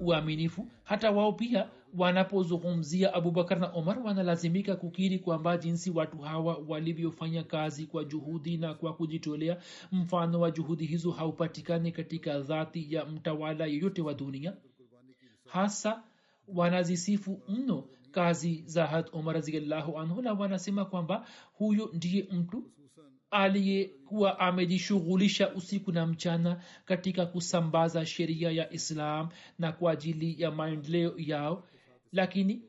[0.00, 0.68] uaminifu.
[0.84, 7.86] Hata wao pia wanapozungumzia abubakar na omar wanalazimika kukiri kwamba jinsi watu hawa walivyofanya kazi
[7.86, 9.56] kwa juhudi na kwa kujitolea
[9.92, 14.56] mfano wa juhudi hizo haupatikani katika dhati ya mtawala yeyote wa dunia.
[15.46, 16.02] Hasa
[16.48, 22.70] wanazisifu mno kazi za had umar raziallahu anhu na wanasema kwamba huyo ndiye mtu
[23.30, 31.14] aliyekuwa amejishughulisha usiku na mchana katika kusambaza sheria ya islam na kwa ajili ya maendeleo
[31.16, 31.64] yao.
[32.12, 32.62] Lakini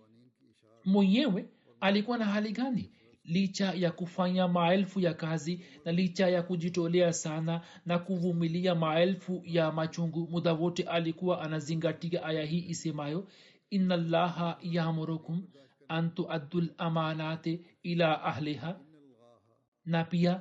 [0.85, 1.45] mwenyewe
[1.79, 2.91] alikuwa na hali gani?
[3.23, 9.71] Licha ya kufanya maelfu ya kazi na licha ya kujitolea sana na kuvumilia maelfu ya
[9.71, 13.27] machungu muda wote alikuwa anazingatia aya hii isemayo
[13.71, 15.39] ina llaha yamurukum
[15.87, 17.53] an tuaddu lamanate
[17.83, 18.71] ila ahliha.
[19.85, 20.33] Na pia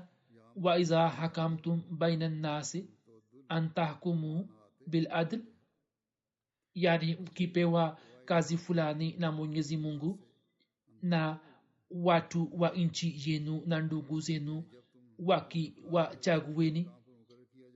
[0.78, 2.80] idha hakamtum baina nnasi
[3.48, 4.48] an tahkumu
[4.86, 5.40] biladl
[6.74, 10.18] yani mkipewa kazi fulani na mwenyezi mungu
[11.02, 11.38] na
[11.90, 14.64] watu wa nchi yenu na ndugu zenu
[15.18, 16.90] wakiwachagueni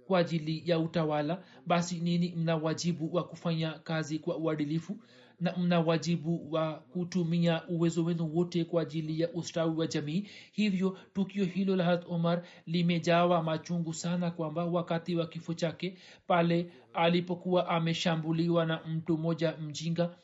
[0.06, 2.34] kwa ajili ya utawala basi nini?
[2.36, 4.96] Mna wajibu wa kufanya kazi kwa uadilifu
[5.40, 10.26] na mna wajibu wa kutumia uwezo wenu wote kwa ajili ya ustawi wa jamii.
[10.52, 16.70] Hivyo tukio hilo la hat omar limejawa machungu sana kwamba wakati wa kifo chake pale
[16.94, 20.16] alipokuwa ameshambuliwa na mtu mmoja mjinga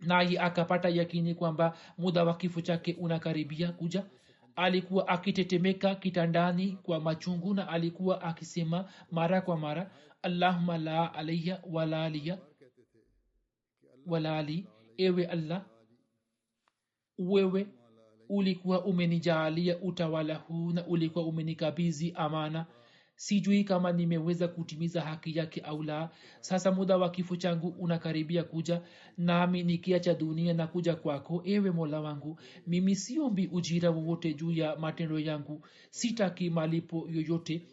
[0.00, 4.04] naye akapata yakini kwamba muda wa kifo chake unakaribia kuja
[4.56, 9.90] alikuwa akitetemeka kitandani kwa machungu na alikuwa akisema mara kwa mara
[10.22, 12.38] allahuma la alaya wala aliya
[14.06, 15.66] walali ewe allah
[17.18, 17.66] wewe
[18.28, 22.66] ulikuwa umenijaalia utawala huu na ulikuwa umenikabizi amana
[23.20, 26.10] sijui kama nimeweza kutimiza haki yake au la.
[26.40, 28.82] Sasa muda wa kifo changu unakaribia kuja
[29.18, 32.40] nami nikiacha dunia na kuja kwako ewe mola wangu.
[32.66, 35.66] Mimi siombi ujira wowote juu ya matendo yangu.
[35.90, 37.66] Sitaki malipo yoyote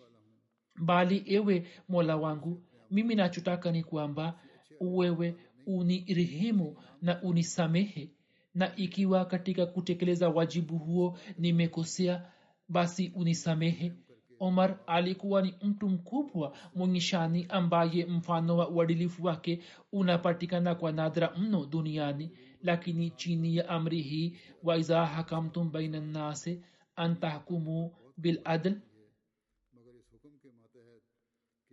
[0.86, 4.40] bali ewe mola wangu mimi nachotaka ni kwamba
[4.82, 8.12] wewe unirehemu na unisamehe.
[8.56, 12.32] Na ikiwa katika kutekeleza wajibu huo nimekosea
[12.70, 13.94] basi unisamehe
[14.40, 19.60] omar alikuwa ni mtu mkubwa mwenye shani ambaye mfano wa uadilifu wake
[19.92, 22.32] unapatikana kwa nadra mno duniani.
[22.64, 26.62] Lakini chini ya amri hii waiza hakamtum baina nnase
[26.96, 28.74] antahkumu biladl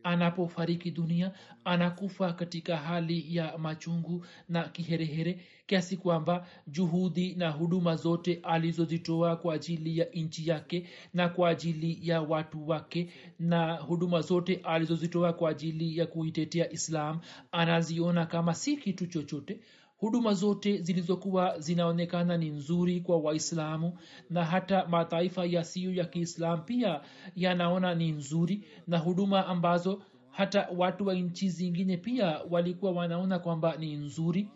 [0.05, 1.33] anapofariki dunia
[1.65, 9.55] anakufa katika hali ya machungu na kiherehere kiasi kwamba juhudi na huduma zote alizozitoa kwa
[9.55, 15.51] ajili ya nchi yake na kwa ajili ya watu wake na huduma zote alizozitoa kwa
[15.51, 17.21] ajili ya kuitetea islam
[17.53, 19.61] anaziona kama si kitu chochote
[19.97, 23.99] huduma zote zilizokuwa zinaonekana ni nzuri kwa waislamu
[24.31, 27.01] na hata mataifa yasiyo ya kiislam pia
[27.37, 33.77] yanaona ni nzuri na huduma ambazo hata watu wa nchi zingine pia walikuwa wanaona kwamba
[33.77, 34.49] ni nzuri.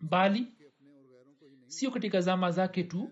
[0.00, 0.46] Bali
[1.66, 3.10] sio katika zama zake tu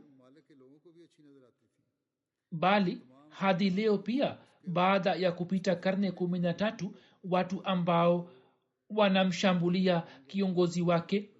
[2.53, 8.31] bali hadi leo pia baada ya kupita karne kumi na tatu watu ambao
[8.91, 11.31] wanamshambulia kiongozi wake.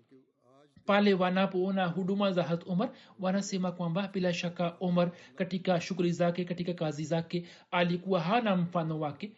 [0.87, 6.75] Pale wanapoona huduma za hat umar wanasema kwamba bila shaka umar katika shughuli zake katika
[6.75, 9.33] kazi zake alikuwa hana mfano wake.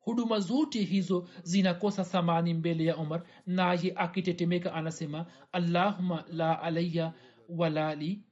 [0.00, 7.12] Huduma zote hizo zinakosa thamani mbele ya umar naye akitetemeka anasema allahuma la alaya
[7.48, 8.22] walali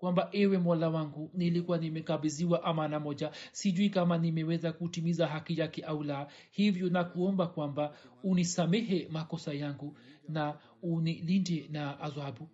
[0.00, 3.32] kwamba ewe mola wangu nilikuwa nimekabiziwa amana moja.
[3.52, 6.30] Sijui kama nimeweza kutimiza haki yake au la.
[6.50, 9.96] Hivyo nakuomba kwamba unisamehe makosa yangu
[10.28, 12.48] na unilinde na adhabu.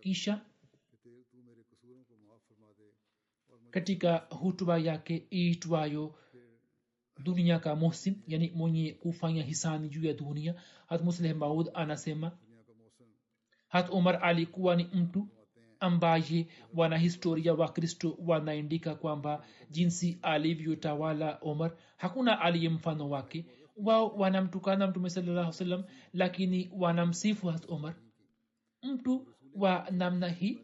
[0.00, 0.40] Kisha
[3.70, 6.14] katika hutuba yake iitwayo
[7.18, 10.54] dunia ka muhsin yani mwenye kufanya hisani juu ya dunia
[10.86, 12.38] hatmuslehmaud anasema
[13.76, 15.28] hat umar alikuwa ni mtu
[15.80, 23.44] ambaye wanahistoria wa kristo wanaandika kwamba jinsi alivyotawala omar hakuna aliye mfano wake.
[23.76, 27.94] Wao wanamtukana mtume salallahu salam lakini wanamsifu hat omar.
[28.82, 30.58] Mtu wa namna hii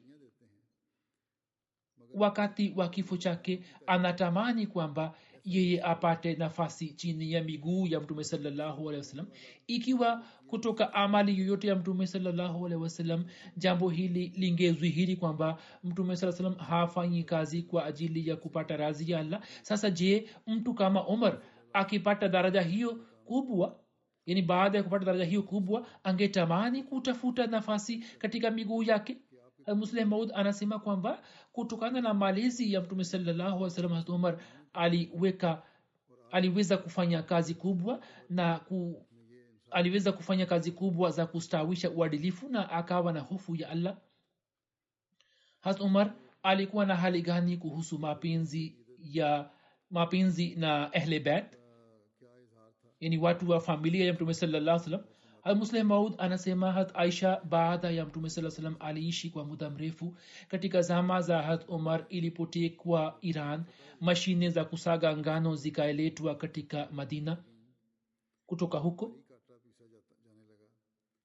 [2.15, 8.89] wakati wa kifo chake anatamani kwamba yeye apate nafasi chini ya miguu ya mtume salallahu
[8.89, 9.27] alehi wasallam.
[9.67, 13.25] Ikiwa kutoka amali yoyote ya mtume salallahu alehi wasallam
[13.57, 19.19] jambo hili lingezwihiri kwamba mtume saa salam hafanyi kazi kwa ajili ya kupata razi ya
[19.21, 19.41] allah.
[19.63, 21.39] Sasa je mtu kama omar
[21.73, 23.79] akipata daraja hiyo kubwa
[24.27, 29.17] yani baada ya kupata daraja hiyo kubwa angetamani kutafuta nafasi katika miguu yake?
[30.07, 34.39] Maud anasema kwamba kutokana na malezi ya mtume salallahu salam hat umar
[34.75, 35.63] aliweka
[36.31, 39.07] aliweza kufanya kazi kubwa na ku,
[39.71, 43.97] aliweza kufanya kazi kubwa za kustawisha uadilifu na akawa na hofu ya allah.
[45.61, 49.51] Has umar alikuwa na hali gani kuhusu mapenzi ya
[49.91, 51.59] mapenzi na ehlebet
[53.01, 55.05] yani watu wa familia ya mtume salaa salam
[55.45, 60.17] muslim maud anasema hat aisha baada ya mtume saa salam aliishi kwa muda mrefu
[60.49, 63.65] katika zama za hat umar ilipotekwa iran
[64.01, 67.37] mashine za kusaga ngano zikaeletwa katika madina.
[68.47, 69.13] Kutoka huko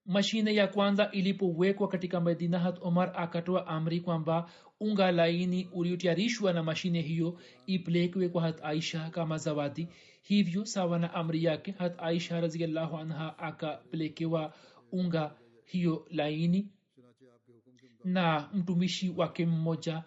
[0.06, 6.62] mashine ya kwanza ilipowekwa katika madina hat omar akatoa amri kwamba unga laini uliotayarishwa na
[6.62, 9.88] mashine hiyo ipelekwe kwa hat aisha kama zawadi.
[10.22, 14.54] Hivyo sawa na amri yake hat aisha raziallahu anha akapelekewa
[14.92, 16.68] unga hiyo laini
[18.04, 20.04] na mtumishi wake mmoja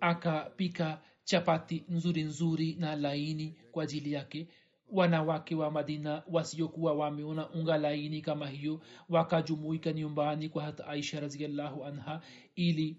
[0.00, 4.48] akapika chapati nzuri nzuri na laini kwa ajili yake.
[4.90, 11.84] Wanawake wa madina wasiokuwa wameona unga laini kama hiyo wakajumuika nyumbani kwa hata aisha raziallahu
[11.84, 12.20] anha
[12.56, 12.96] ili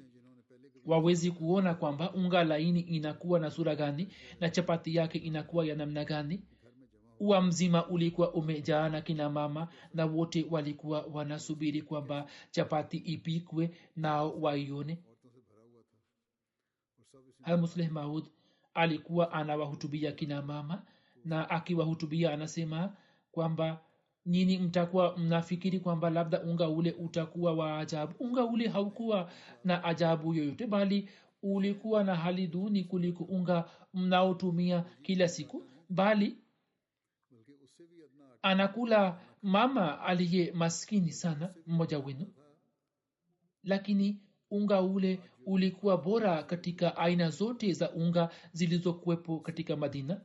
[0.86, 4.08] wawezi kuona kwamba unga laini inakuwa na sura gani
[4.40, 6.44] na chapati yake inakuwa ya namna gani.
[7.20, 14.98] Ua mzima ulikuwa umejaana kina mama na wote walikuwa wanasubiri kwamba chapati ipikwe nao waione.
[17.44, 18.30] Almusleh maud
[18.74, 20.86] alikuwa anawahutubia kina mama
[21.26, 22.96] na akiwahutubia anasema
[23.32, 23.82] kwamba
[24.30, 28.14] nyini mtakuwa mnafikiri kwamba labda unga ule utakuwa wa ajabu?
[28.20, 29.32] Unga ule haukuwa
[29.64, 31.10] na ajabu yoyote bali
[31.44, 36.38] ulikuwa na hali duni kuliko unga mnaotumia kila siku bali
[38.42, 42.28] anakula mama aliye maskini sana mmoja wenu.
[43.64, 50.22] Lakini unga ule ulikuwa bora katika aina zote za unga zilizokuwepo katika madina.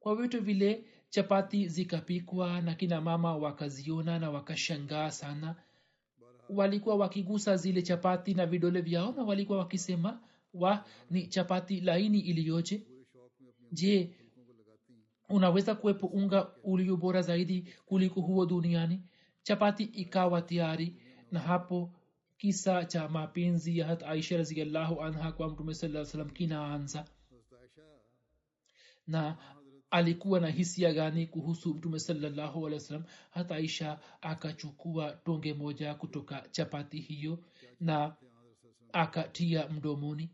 [0.00, 5.56] Kwa vyote vile chapati zikapikwa na kina mama wakaziona na wakashangaa sana.
[6.48, 10.20] Walikuwa wakigusa zile chapati na vidole vyao na walikuwa wakisema
[10.54, 12.86] wa ni chapati laini iliyoje?
[13.72, 14.14] Je
[15.28, 19.00] unaweza kuwepo unga ulio bora zaidi kuliko huo duniani?
[19.42, 20.96] Chapati ikawa tayari.
[21.30, 21.92] Na hapo
[22.38, 27.04] kisa cha mapenzi ya hat aisha raziallahu anha kwa mtume saa salam kinaanza.
[29.06, 29.36] Na
[29.92, 35.94] alikuwa na hisia gani kuhusu mtume salallahu alehi wa sallam hata aisha akachukua tonge moja
[35.94, 37.38] kutoka chapati hiyo
[37.80, 38.16] na
[38.92, 40.30] akatia mdomoni.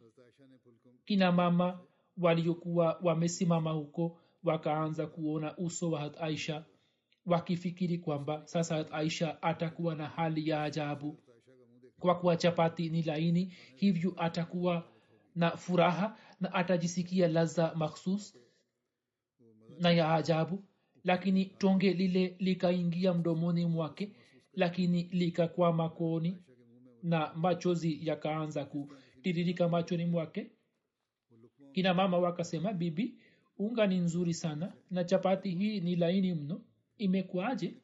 [1.04, 1.80] Kina mama
[2.18, 6.64] waliokuwa wamesimama huko wakaanza kuona uso wa hat aisha
[7.26, 11.18] wakifikiri kwamba sasa hat aisha atakuwa na hali ya ajabu.
[12.00, 14.88] Kwa kuwa chapati ni laini hivyo atakuwa
[15.34, 18.38] na furaha na atajisikia laza makhsus
[19.80, 20.64] na ya ajabu
[21.04, 24.12] lakini tonge lile likaingia mdomoni mwake
[24.52, 26.38] lakini likakwama kooni
[27.02, 30.50] na machozi yakaanza kutiririka machoni mwake.
[31.72, 33.18] Kina mama wakasema bibi
[33.58, 36.60] unga ni nzuri sana na chapati hii ni laini mno.
[36.98, 37.74] Imekwaje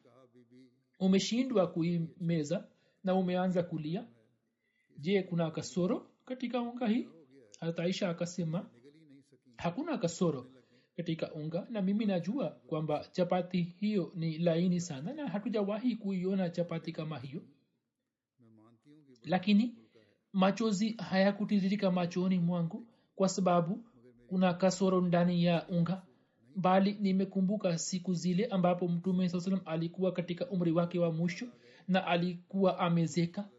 [0.99, 2.67] umeshindwa kuimeza
[3.03, 4.05] na umeanza kulia?
[4.97, 7.07] Je kuna kasoro katika unga hii?
[7.59, 8.69] Hata aisha akasema
[9.57, 10.51] hakuna kasoro
[10.97, 16.91] katika unga na mimi najua kwamba chapati hiyo ni laini sana na hatujawahi kuiona chapati
[16.91, 17.41] kama hiyo.
[19.23, 19.75] Lakini
[20.33, 23.83] machozi hayakutiririka machoni mwangu kwa sababu
[24.27, 26.01] kuna kasoro ndani ya unga
[26.55, 31.45] bali nimekumbuka siku zile ambapo mtume saa salam alikuwa katika umri wake wa mwisho
[31.87, 33.49] na alikuwa amezeka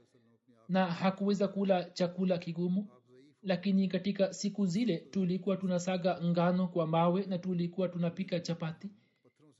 [0.69, 2.89] na hakuweza kula chakula kigumu
[3.47, 8.91] lakini katika siku zile tulikuwa tunasaga ngano kwa mawe na tulikuwa tunapika chapati.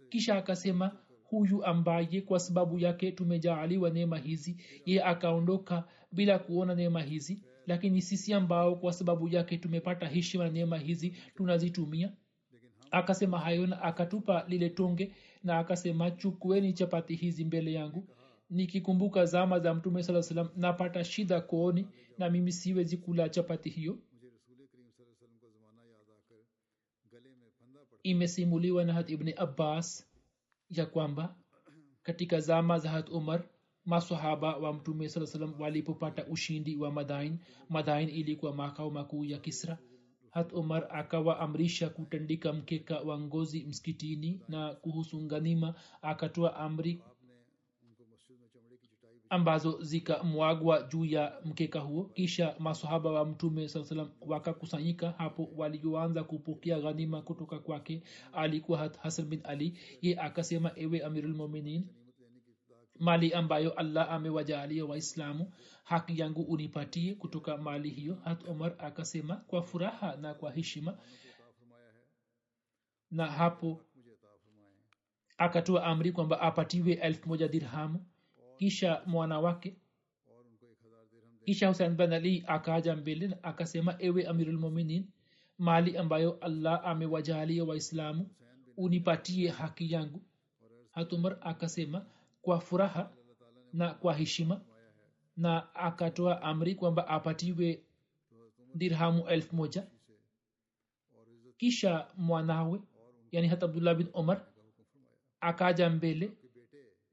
[0.09, 4.57] Kisha akasema huyu ambaye kwa sababu yake tumejaaliwa neema hizi
[4.87, 7.43] ye akaondoka bila kuona neema hizi.
[7.67, 12.13] Lakini sisi ambao kwa sababu yake tumepata heshima na neema hizi tunazitumia.
[12.91, 15.13] Akasema hayo na akatupa lile tonge
[15.45, 18.05] na akasema chukueni chapati hizi mbele yangu.
[18.51, 21.87] Nikikumbuka zama za mtume saa salam napata shida kooni
[22.19, 23.99] na mimi siwezi kula chapati hiyo.
[28.03, 30.07] imesimuliwa na hat ibni abbas
[30.71, 31.37] ya kwamba
[32.03, 33.49] katika zama za hat umar
[33.85, 37.39] masahaba wa mtume saa salam walipopata ushindi wa madain
[37.69, 39.79] madain ilikuwa makao makuu ya kisra
[40.31, 47.03] hat umar akawaamrisha kutandika mkeka wa ngozi msikitini na kuhusu nganima akatoa amri
[49.31, 52.05] ambazo zikamwagwa juu ya mkeka huo.
[52.05, 58.03] Kisha masahaba wa mtume saa salam wakakusanyika hapo walioanza kupokea ghanima kutoka kwake
[58.33, 59.79] alikuwa hasan bin ali.
[60.03, 61.87] Ye akasema ewe amirulmuminin
[62.99, 65.53] mali ambayo allah amewajalia waislamu
[65.85, 68.15] haki yangu unipatie kutoka mali hiyo.
[68.25, 70.99] Hat omar akasema kwa furaha na kwa heshima.
[73.11, 73.83] Na hapo
[75.39, 78.07] akatoa amri kwamba apatiwe elfu moja dirhamu
[78.59, 79.77] kisha mwana wake
[81.45, 85.07] kisha husein bin ali akaja mbele akasema ewe amirulmuminin
[85.59, 88.29] mali ambayo allah amewajalia waislamu
[88.77, 90.23] unipatie haki yangu.
[90.93, 92.07] Hatumar akasema
[92.43, 93.13] kwa furaha
[93.73, 94.61] na kwa heshima
[95.37, 97.83] na akatoa amri kwamba apatiwe
[98.75, 99.87] dirhamu elfu moja.
[101.57, 102.81] Kisha mwanawe
[103.33, 104.47] yani hata abdullah bin omar
[105.41, 106.33] akaja mbele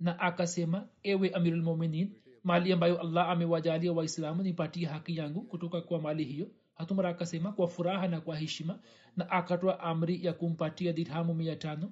[0.03, 6.23] na akasema ewe amirulmuminin mali ambayo allah amewajalia waislamu nipatie haki yangu kutoka kwa mali
[6.23, 6.51] hiyo.
[6.75, 8.79] Hatumara akasema kwa furaha na kwa heshima
[9.17, 11.91] na akatoa amri ya kumpatia dirhamu mia tano.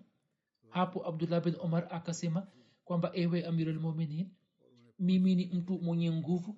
[0.70, 2.48] Hapo abdullah bin omar akasema
[2.86, 4.30] kwamba ewe amirulmuminin
[5.00, 6.58] mimi ni mtu mwenye nguvu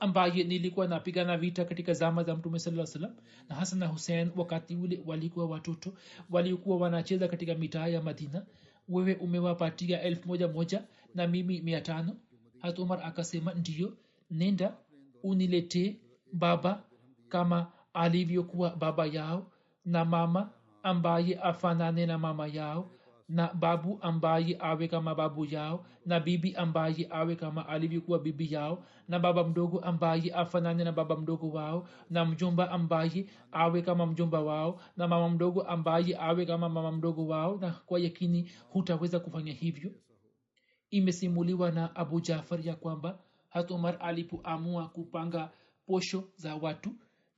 [0.00, 3.16] ambaye nilikuwa napigana vita katika zama za mtume saa salam
[3.48, 5.94] na hasan na husein wakati ule walikuwa watoto
[6.30, 8.46] waliokuwa wanacheza katika mitaa ya madina
[8.88, 10.82] wewe umewapatia elfu moja moja
[11.14, 12.16] na mimi mia tano?
[12.58, 13.96] Hat umar akasema ndiyo
[14.30, 14.76] nenda
[15.22, 15.96] uniletee
[16.32, 16.82] baba
[17.28, 19.50] kama alivyokuwa baba yao
[19.84, 20.50] na mama
[20.82, 22.90] ambaye afanane na mama yao
[23.28, 28.84] na babu ambaye awe kama babu yao na bibi ambaye awe kama alivyokuwa bibi yao
[29.08, 34.40] na baba mdogo ambaye afanane na baba mdogo wao na mjomba ambaye awe kama mjomba
[34.40, 39.52] wao na mama mdogo ambaye awe kama mama mdogo wao na kwa yakini hutaweza kufanya
[39.52, 39.90] hivyo.
[40.90, 43.18] Imesimuliwa na abu jafar ya kwamba
[43.48, 45.50] hat umar alipoamua kupanga
[45.86, 46.90] posho za watu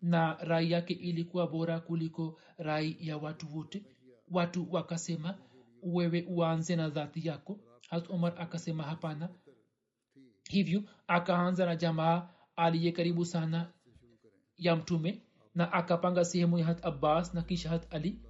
[0.02, 3.82] na rai yake ilikuwa bora kuliko rai ya watu wote
[4.30, 5.34] watu wakasema
[5.82, 7.60] wewe uanze na dhati yako.
[7.88, 9.28] Harat umar akasema hapana.
[10.48, 13.72] Hivyo akaanza na jamaa aliye karibu sana
[14.56, 15.22] ya mtume
[15.54, 18.22] na akapanga sehemu ya hat abbas na kisha hat ali.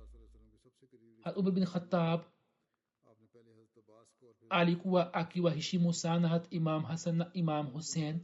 [1.24, 2.20] Hat umar bin khatab
[4.50, 8.20] alikuwa akiwaheshimu sana hat imam hasan na imam hussein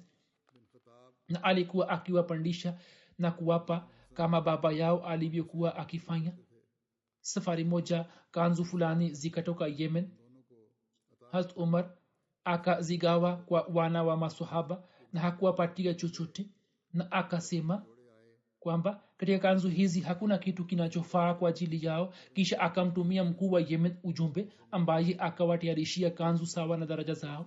[1.29, 2.79] na alikuwa akiwapandisha
[3.19, 6.33] na kuwapa kama baba yao alivyokuwa akifanya
[7.25, 10.11] safari moja kanzu fulani zikatoka yemen
[11.33, 11.91] hat umar
[12.45, 16.47] akazigawa kwa wana wa masahaba na hakuwapatia chochote
[16.93, 17.87] na akasema
[18.61, 23.97] kwamba katika kanzu hizi hakuna kitu kinachofaa kwa ajili yao kisha akamtumia mkuu wa yemen
[24.03, 27.47] ujumbe ambaye akawatayarishia kanzu sawa na daraja zao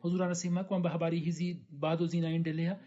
[0.00, 2.78] huzur anasema kwamba habari hizi bado zinaendelea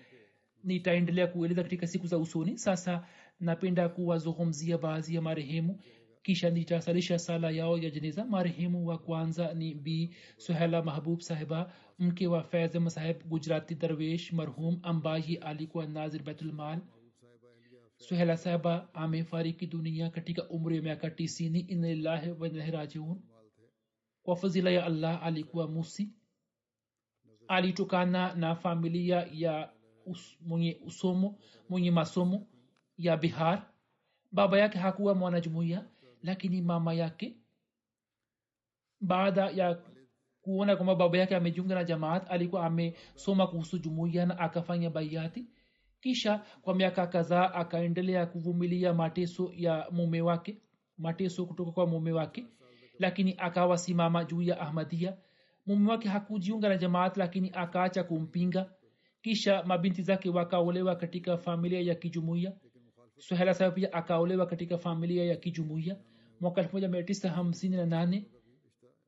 [0.64, 2.58] nitaendelea kueleza katika siku za usoni.
[2.58, 3.08] Sasa
[3.40, 5.80] napenda kuwazungumzia baadhi ya marehemu.
[6.24, 8.26] Kisha nitasalisha sala yao ya jeneza.
[8.26, 10.16] Marehemu wa kwanza ni b.
[10.38, 16.80] Suhela mahbub sahiba mke wa faiz saheb gujarati darwesh marhum ambaye alikuwa nazir baitulmal
[17.98, 21.60] suhela sahiba amefariki dunia katika umri wa miaka tisini.
[21.60, 23.22] Inalillahi wainalahi rajiun.
[24.24, 26.10] Kwa fadhila ya allah alikuwa musi.
[27.48, 29.74] Alitokana na familia ya
[30.42, 31.40] mwenye usomo
[31.70, 32.48] mwenye masomo
[32.98, 33.66] ya bihar.
[34.32, 35.86] Baba yake hakuwa mwanajumuia
[36.24, 37.36] lakini mama yake
[39.02, 39.78] baada ya
[40.42, 45.46] kuona kwamba baba yake amejiunga na jamaat alikuwa amesoma kuhusu jumuiya na akafanya baiati
[46.02, 50.62] kisha kwa miaka kadhaa akaendelea kuvumilia mateso ya mume wake
[50.98, 52.46] mateso kutoka kwa mume wake
[53.00, 53.78] lakini akawa
[54.28, 55.18] juu ya ahmadia
[55.66, 58.72] mume wake hakujiunga na jamaat lakini akaacha kumpinga
[59.22, 62.54] kisha mabinti zake wakaolewa katika familia ya kijumuiya.
[63.18, 65.98] Suhela saheb pia akaolewa katika familia ya kijumuiya.
[66.40, 68.24] Mwaka 1958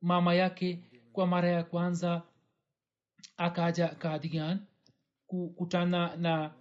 [0.00, 0.82] mama yake
[1.12, 2.22] kwa mara ya kwanza
[3.36, 4.60] akaja kadian
[5.26, 6.54] kukutana na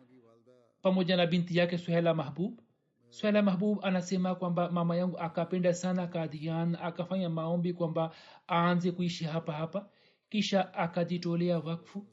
[0.82, 2.60] pamoja na binti yake suhela mahbub.
[3.10, 8.16] Suhela mahbub anasema kwamba mama yangu akapenda sana kadian akafanya maombi kwamba
[8.50, 9.90] aanze kuishi hapa hapa.
[10.30, 12.08] Kisha akajitolea wakfu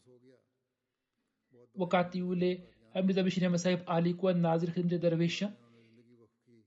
[1.79, 2.63] wakati ule
[2.95, 5.53] hamza bishirama sahib alikuwa nazir khidmte darwesha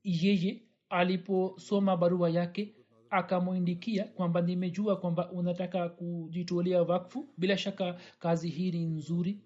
[0.03, 2.76] yeye aliposoma barua yake
[3.09, 7.28] akamwindikia kwamba nimejua kwamba unataka kujitolea wakfu.
[7.38, 9.39] Bila shaka kazi hii ni nzuri.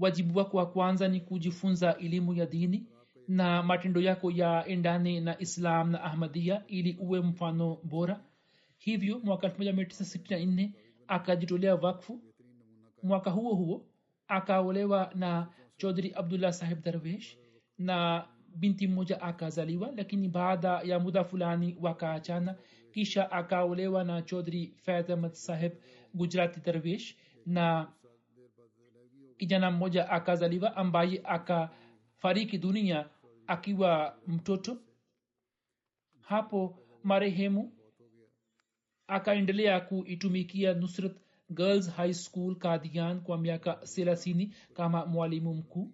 [0.00, 2.86] Wajibu wako wa kwanza ni kujifunza elimu ya dini
[3.28, 8.20] na matendo yako ya endane na islam na ahmadia ili uwe mfano bora.
[8.78, 10.70] Hivyo mwaka 1964
[11.08, 12.20] akajitolea wakfu.
[13.02, 13.86] Mwaka huo huo
[14.28, 17.38] akaolewa na chodhri abdullah sahib darwesh
[17.78, 22.56] na binti mmoja akazaliwa lakini baada ya muda fulani wakaachana.
[22.92, 25.72] Kisha akaolewa na chodhri faiz ahmad saheb
[26.14, 27.16] gujarati darwesh
[27.46, 27.92] na
[29.38, 33.08] kijana mmoja akazaliwa ambaye akafariki dunia
[33.46, 34.76] akiwa mtoto.
[36.20, 37.72] Hapo marehemu
[39.06, 41.16] akaendelea kuitumikia nusrat
[41.50, 45.92] girls high school kadian kwa miaka thelathini kama mwalimu mkuu.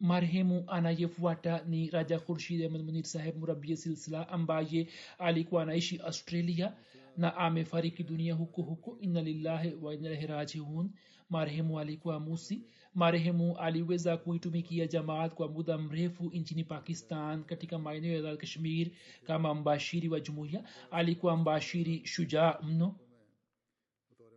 [0.00, 6.76] Marehemu anayefuata ni raja khurshid ahmed munir saheb murabia silsila ambaye alikuwa anaishi australia
[7.16, 8.98] na amefariki dunia huko huko.
[9.00, 10.90] Inna lillahi wa inna ilaihi rajiun.
[11.30, 12.62] Marehemu alikuwa musi
[12.94, 18.90] marehemu aliweza kuitumikia jamaat kwa muda mrefu nchini pakistan katika maeneo ya kashmir
[19.26, 20.64] kama mbashiri wa jumuiya.
[20.90, 22.96] Alikuwa mbashiri shujaa mno.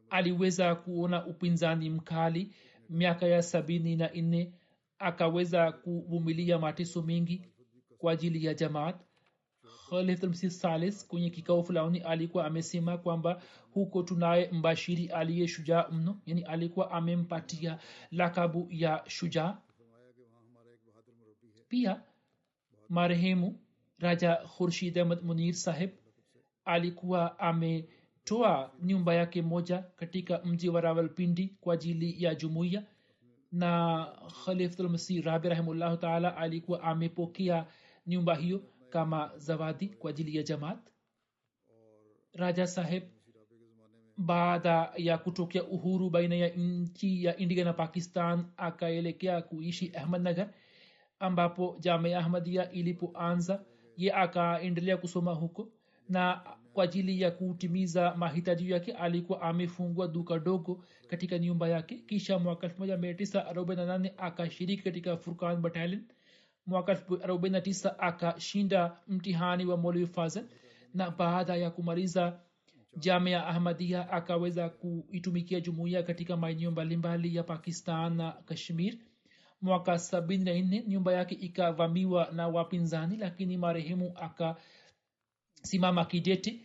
[0.09, 2.53] Aliweza kuona upinzani mkali
[2.89, 4.53] miaka ya sabini na nne.
[4.99, 7.45] Akaweza kuvumilia mateso mengi
[7.97, 8.95] kwa ajili ya jamaat
[9.89, 13.41] khalifmsi salis kwenye kikao fulani alikuwa amesema kwamba
[13.73, 17.79] huko tunaye mbashiri aliye shujaa mno yani alikuwa amempatia
[18.11, 19.57] lakabu ya shujaa.
[21.69, 22.01] Pia
[22.89, 23.59] marehemu
[23.99, 25.89] raja khurshid ahmad munir saheb
[26.65, 32.83] alikuwa ametoa nyumba yake moja katika mji wa rawalpindi kwa ajili ya jumuiya.
[33.51, 34.05] Na
[34.45, 37.65] khalifatulmasih rabi rahimullahu taala alikuwa amepokea
[38.07, 38.61] nyumba hiyo
[38.93, 40.79] kama zawadi kwa ajili ya jamaat.
[42.33, 43.03] Raja saheb
[44.17, 50.49] baada ya kutokea uhuru baina ya nchi ya india na pakistan akaelekea kuishi ahmadnagar
[51.19, 53.65] ambapo jamia ahmadia ilipoanza
[53.97, 55.69] ye akaendelea kusoma huko
[56.09, 56.41] na
[56.73, 61.95] kwa ajili ya kutimiza mahitaji yake alikuwa amefungua duka dogo katika nyumba yake.
[61.95, 66.03] Kisha mwaka 1948 akashiriki katika furkan battalion
[66.65, 70.43] mwaka 49 akashinda mtihani wa molwi fazl
[70.93, 72.39] na baada ya kumaliza
[72.97, 78.97] jamia ahmadia akaweza kuitumikia jumuiya katika maeneo mbalimbali ya pakistan na kashmir.
[79.61, 86.61] Mwaka 74 nyumba yake ikavamiwa na wapinzani lakini marehemu akasimama kidete.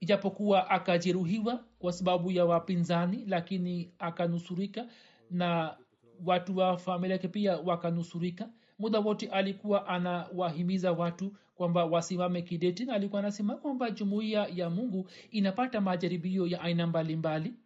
[0.00, 4.86] Ijapokuwa akajeruhiwa kwa sababu ya wapinzani lakini akanusurika
[5.30, 5.76] na
[6.24, 8.48] watu wa familia yake pia wakanusurika
[8.78, 15.08] muda wote alikuwa anawahimiza watu kwamba wasimame kidete na alikuwa anasema kwamba jumuiya ya mungu
[15.30, 17.64] inapata majaribio ya aina mbalimbali mbali.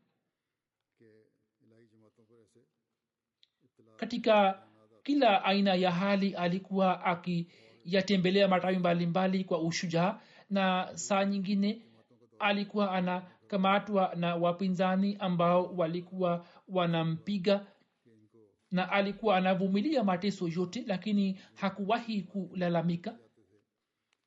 [3.96, 4.62] katika
[5.02, 11.82] kila aina ya hali alikuwa akiyatembelea matawi mbalimbali kwa ushujaa na saa nyingine
[12.38, 17.66] alikuwa anakamatwa na wapinzani ambao walikuwa wanampiga
[18.70, 23.18] na alikuwa anavumilia mateso yote lakini hakuwahi kulalamika.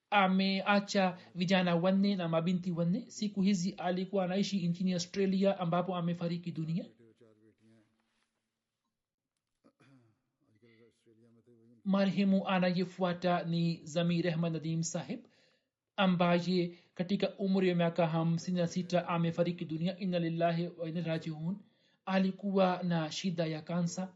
[0.10, 3.06] Ameacha vijana wanne na mabinti wanne.
[3.08, 6.86] Siku hizi alikuwa anaishi nchini australia ambapo amefariki dunia.
[11.86, 15.20] Marehemu anayefuata ni zamir ahmad nadim sahib
[15.98, 19.98] ambaye katika umri wa miaka hamsini na sita amefariki dunia.
[19.98, 21.56] Inna lillahi wa
[22.06, 24.14] alikuwa na shida ya kansa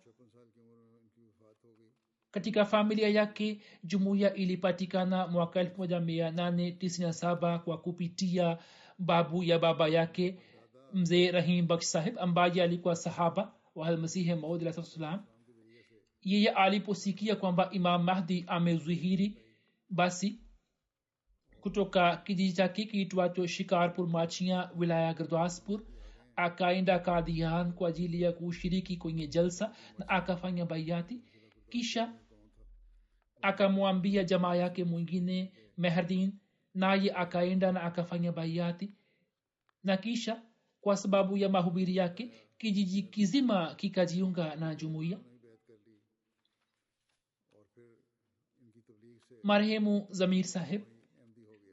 [2.36, 8.58] katika familia yake jumuiya ilipatikana mwaka 1897 kwa kupitia
[9.00, 10.38] babu ya baba yake
[10.94, 15.24] mzee rahim baksh sahib ambaye alikuwa sahaba wa almasihi maudsalam
[16.24, 19.38] yeye aliposikia kwamba imam mahdi amezwihiri
[19.90, 20.40] basi
[21.62, 25.82] kutoka kijiji chake kiitwacho shikarpur machia wilaya gurdwaspur
[26.36, 31.20] akaenda kadian kwa ajili ya kushiriki kwenye jalsa na akafanya baiati
[31.70, 32.14] kisha
[33.46, 36.34] akamwambia jamaa yake mwingine mehrdin
[36.74, 38.94] naye akaenda na akafanya baiati
[39.84, 40.42] na kisha
[40.82, 45.20] kwa sababu ya mahubiri yake kijiji kizima kikajiunga na jumuiya.
[49.44, 50.82] Marehemu zamir saheb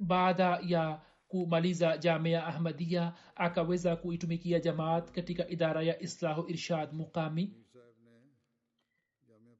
[0.01, 7.55] baada ya kumaliza jamia ahmadia akaweza kuitumikia jamaat katika idara ya islahu irshad mukami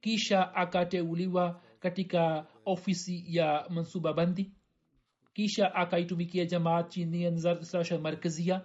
[0.01, 4.51] kisha akateuliwa katika ofisi ya mansuba bandi
[5.33, 8.61] kisha akaitumikia jamaat chini ya nizar markazia.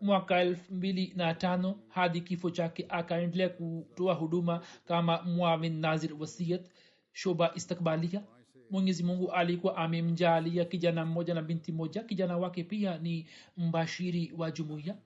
[0.00, 6.70] Mwaka elfu mbili na tano hadi kifo chake akaendelea kutoa huduma kama mwawin nazir wasiyat
[7.12, 8.22] shoba istikbalia
[8.70, 13.26] mwenyezi mungu alikuwa amemjalia kijana mmoja na binti moja kijana wake pia ni
[13.56, 14.96] mbashiri wa jumuiya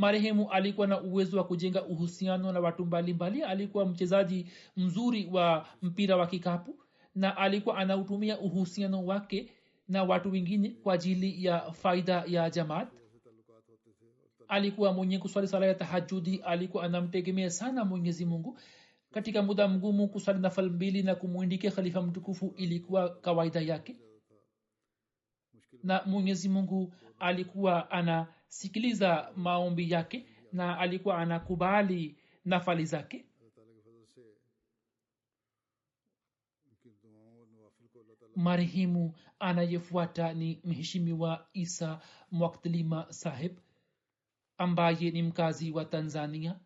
[0.00, 3.52] marehemu alikuwa na uwezo wa kujenga uhusiano na watu mbalimbali mbali.
[3.52, 4.46] alikuwa mchezaji
[4.76, 6.78] mzuri wa mpira wa kikapu
[7.14, 9.50] na alikuwa anautumia uhusiano wake
[9.88, 12.88] na watu wengine kwa ajili ya faida ya jamaat
[14.48, 18.58] alikuwa mwenye kuswali sala ya tahajudi alikuwa anamtegemea sana mwenyezi mungu
[19.12, 23.96] katika muda mgumu kusali nafal mbili na kumwindikia khalifa mtukufu ilikuwa kawaida yake
[25.82, 27.90] na mwenyezi mungu alikuwa
[28.50, 33.24] anasikiliza maombi yake na alikuwa anakubali nafali zake.
[38.36, 43.58] Marehemu anayefuata ni mheshimiwa isa mwaktlima saheb
[44.58, 46.60] ambaye ni mkazi wa tanzania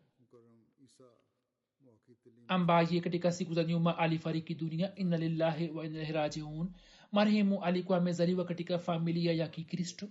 [2.47, 4.95] ambaye katika siku za nyuma alifariki dunia.
[4.95, 6.71] Inna lillahi wa inna rajiun.
[7.11, 10.07] Marehemu alikuwa amezaliwa katika familia ya kikristo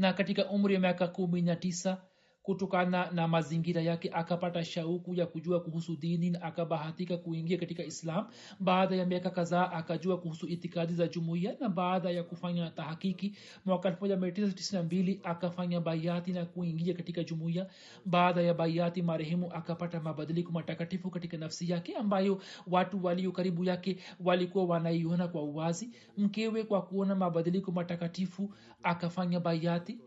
[0.00, 2.02] na katika umri wa miaka kumi na tisa
[2.50, 8.26] kutokana na mazingira yake akapata shauku ya kujua kuhusu dini na akabahatika kuingia katika islam.
[8.60, 13.34] Baada ya miaka kadhaa akajua kuhusu itikadi za jumuiya na baada ya kufanya tahakiki
[13.64, 17.66] mwaka 1992 akafanya baiati na kuingia katika jumuiya.
[18.06, 23.96] Baada ya baiati marehemu akapata mabadiliko matakatifu katika nafsi yake ambayo watu walio karibu yake
[24.24, 25.90] walikuwa wanaiona kwa uwazi.
[26.18, 29.98] Mkewe kwa kuona mabadiliko matakatifu akafanya baiati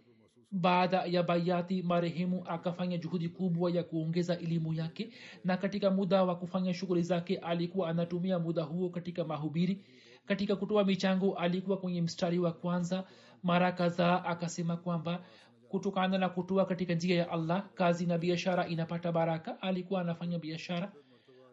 [0.54, 5.10] baada ya bayati marehemu akafanya juhudi kubwa ya kuongeza elimu yake
[5.44, 9.86] na katika muda wa kufanya shughuli zake alikuwa anatumia muda huo katika mahubiri.
[10.26, 13.04] Katika kutoa michango alikuwa kwenye mstari wa kwanza.
[13.44, 15.24] Mara kadhaa akasema kwamba
[15.70, 19.62] kutokana na kutoa katika njia ya allah kazi na biashara inapata baraka.
[19.62, 20.92] Alikuwa anafanya biashara.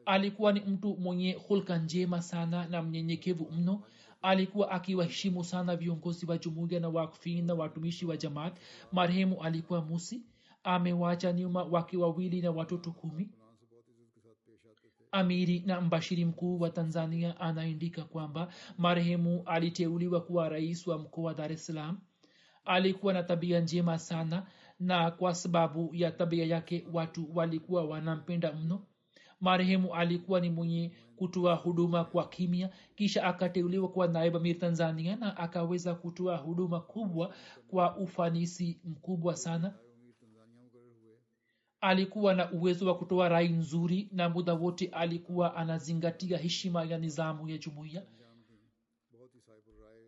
[0.07, 3.83] Alikuwa ni mtu mwenye hulka njema sana na mnyenyekevu mno
[4.23, 8.59] alikuwa akiwaheshimu sana viongozi wa jumuiya na wakfin na watumishi wa jamaat.
[8.93, 10.23] Marehemu alikuwa musi.
[10.65, 13.31] Amewacha nyuma wake wawili na watoto kumi.
[15.13, 21.35] Amiri na mbashiri mkuu wa tanzania anaandika kwamba marehemu aliteuliwa kuwa rais wa mkoa wa
[21.35, 21.99] dar es salaam.
[22.65, 24.47] Alikuwa na tabia njema sana
[24.81, 28.87] na kwa sababu ya tabia yake watu walikuwa wanampenda mno.
[29.41, 35.37] Marehemu alikuwa ni mwenye kutoa huduma kwa kimya kisha akateuliwa kuwa naib amir tanzania na
[35.37, 37.35] akaweza kutoa huduma kubwa
[37.69, 39.75] kwa ufanisi mkubwa sana.
[41.81, 47.49] Alikuwa na uwezo wa kutoa rai nzuri na muda wote alikuwa anazingatia heshima ya nizamu
[47.49, 48.03] ya jumuiya.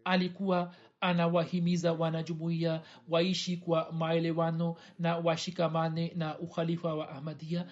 [0.04, 7.66] Alikuwa anawahimiza wanajumuiya waishi kwa maelewano na washikamane na ukhalifa wa ahmadia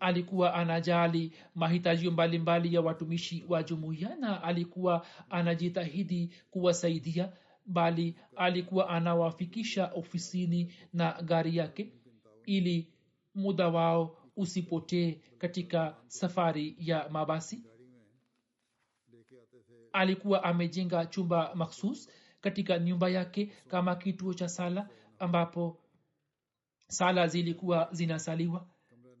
[0.00, 7.32] alikuwa anajali mahitajio mbalimbali ya watumishi wa jumuiya na alikuwa anajitahidi kuwasaidia
[7.66, 11.92] bali alikuwa anawafikisha ofisini na gari yake
[12.44, 12.92] ili
[13.34, 17.64] muda wao usipotee katika safari ya mabasi.
[19.92, 22.08] Alikuwa amejenga chumba maksus
[22.40, 24.88] katika nyumba yake kama kituo cha sala
[25.18, 25.78] ambapo
[26.88, 28.66] sala zilikuwa zinasaliwa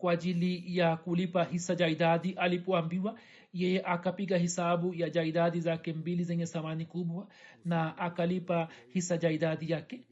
[0.00, 3.18] kwa ajili ya kulipa hisa jaidadi alipoambiwa
[3.52, 7.28] yeye akapiga hisabu ya jaidadi zake mbili zenye thamani kubwa
[7.64, 10.04] na akalipa hisa jaidadi yake.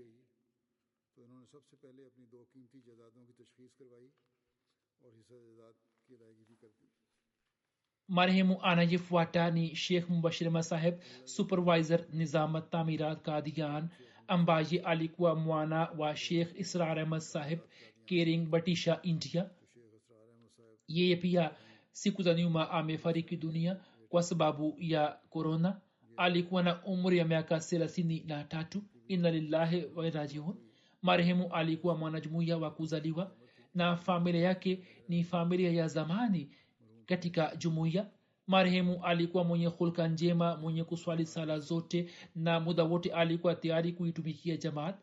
[8.09, 13.89] Marehemu anayefuata ni shekh mubashir masaheb supervisor nizamat tamirat kadian
[14.29, 17.59] ambaye alikuwa mwana wa shekh israr ahmad saheb
[18.07, 19.51] kering batisha india
[20.89, 21.51] yeye pia
[21.93, 23.77] siku za nyuma amefariki dunia
[24.09, 25.81] kwa sababu ya korona
[26.17, 28.83] alikuwa na umri ya miaka thelathini na tatu.
[29.09, 30.55] Inna lillahi warajiun
[31.03, 33.33] marehemu alikuwa mwanajumuiya wa kuzaliwa
[33.75, 36.51] na familia yake ni familia ya zamani
[37.07, 38.07] katika jumuiya.
[38.47, 44.57] Marehemu alikuwa mwenye hulka njema mwenye kuswali sala zote na muda wote alikuwa tayari kuitumikia
[44.57, 44.97] jamaat.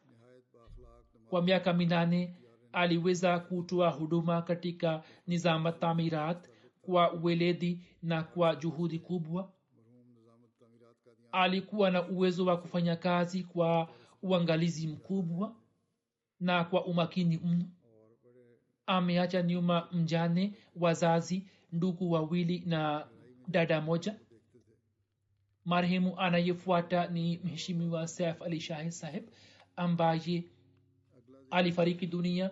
[1.29, 2.35] Kwa miaka minane
[2.75, 6.49] aliweza kutoa huduma katika nizama tamirat
[6.81, 9.51] kwa weledi na kwa juhudi kubwa.
[11.31, 13.89] Alikuwa na uwezo wa kufanya kazi kwa
[14.21, 15.55] uangalizi mkubwa
[16.39, 17.65] na kwa umakini mno.
[18.87, 23.07] Ameacha nyuma mjane wazazi ndugu wawili na
[23.47, 24.15] dada moja.
[25.65, 29.23] Marehemu anayefuata ni mheshimiwa saif ali shahid saheb
[29.75, 30.43] ambaye
[31.51, 32.51] alifariki dunia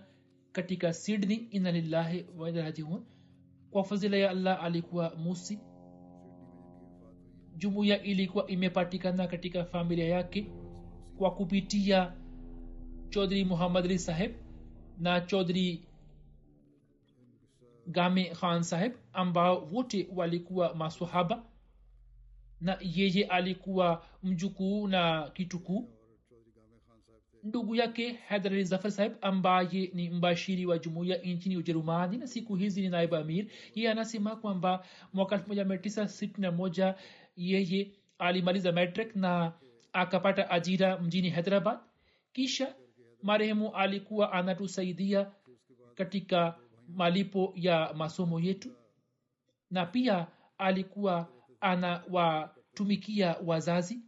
[0.53, 3.03] katika sydney ina lillahi warajiun
[3.71, 5.59] kwa fadhila ya allah alikuwa musi.
[7.57, 10.51] Jumuiya ilikuwa imepatikana katika familia yake
[11.17, 12.13] kwa kupitia
[13.09, 14.31] chaudhri muhammad ali saheb
[14.99, 15.87] na chaudhri
[17.87, 21.43] game khan saheb ambao wote walikuwa masahaba
[22.61, 25.89] na yeye alikuwa mjukuu na kitukuu
[27.43, 32.81] ndugu yake haidar zafar saheb ambaye ni mbashiri wa jumuiya nchini ujerumani na siku hizi
[32.81, 36.95] ni naibu amir yeye anasema kwamba mwaka 1961
[37.35, 39.53] yeye alimaliza metric na
[39.93, 41.79] akapata ajira mjini hyderabad.
[42.33, 42.75] Kisha
[43.23, 45.31] marehemu alikuwa anatusaidia
[45.95, 46.55] katika
[46.87, 48.71] malipo ya masomo yetu
[49.71, 50.27] na pia
[50.57, 51.29] alikuwa
[51.61, 53.99] anawatumikia wazazi.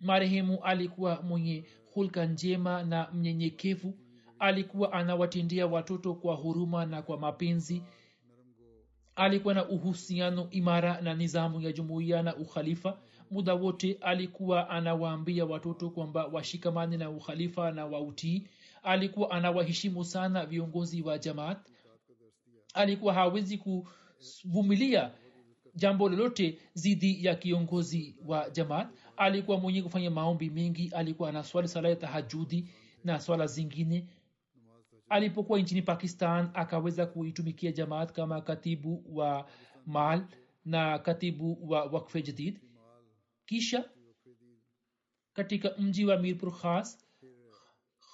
[0.00, 1.64] Marehemu alikuwa mwenye
[1.98, 3.94] hulka njema na mnyenyekevu
[4.38, 7.82] alikuwa anawatendea watoto kwa huruma na kwa mapenzi.
[9.16, 12.98] Alikuwa na uhusiano imara na nizamu ya jumuiya na ukhalifa.
[13.30, 18.46] Muda wote alikuwa anawaambia watoto kwamba washikamane na ukhalifa na wautii.
[18.82, 21.58] Alikuwa anawaheshimu sana viongozi wa jamaat.
[22.74, 25.10] Alikuwa hawezi kuvumilia
[25.74, 28.88] jambo lolote dhidi ya kiongozi wa jamaat
[29.18, 32.68] alikuwa mwenye kufanya maombi mengi alikuwa anaswali sala ya tahajudi
[33.04, 34.08] na swala zingine.
[35.08, 39.48] Alipokuwa nchini pakistan akaweza kuitumikia jamaat kama katibu wa
[39.86, 40.26] mal
[40.64, 42.60] na katibu wa wakfe jadid.
[43.46, 43.84] Kisha
[45.32, 46.98] katika mji wa mirpur khas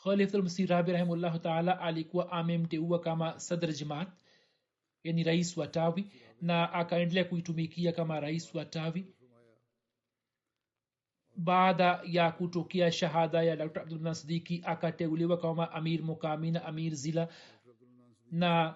[0.02, 4.08] khalifulmsih rabi rahimullahu taala alikuwa amemteua kama sadr jamaat
[5.04, 9.13] yani rais wa tawi na akaendelea kuitumikia kama rais wa tawi
[11.36, 13.80] baada ya kutokea shahada ya dr.
[13.82, 17.28] Abdullah sidiki akateuliwa kama amir mukami na amir zila
[18.30, 18.74] na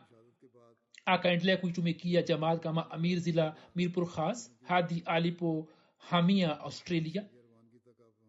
[1.07, 7.25] akaendelea kuitumikia jamaat kama amir zila mirpur khas hadi alipohamia australia.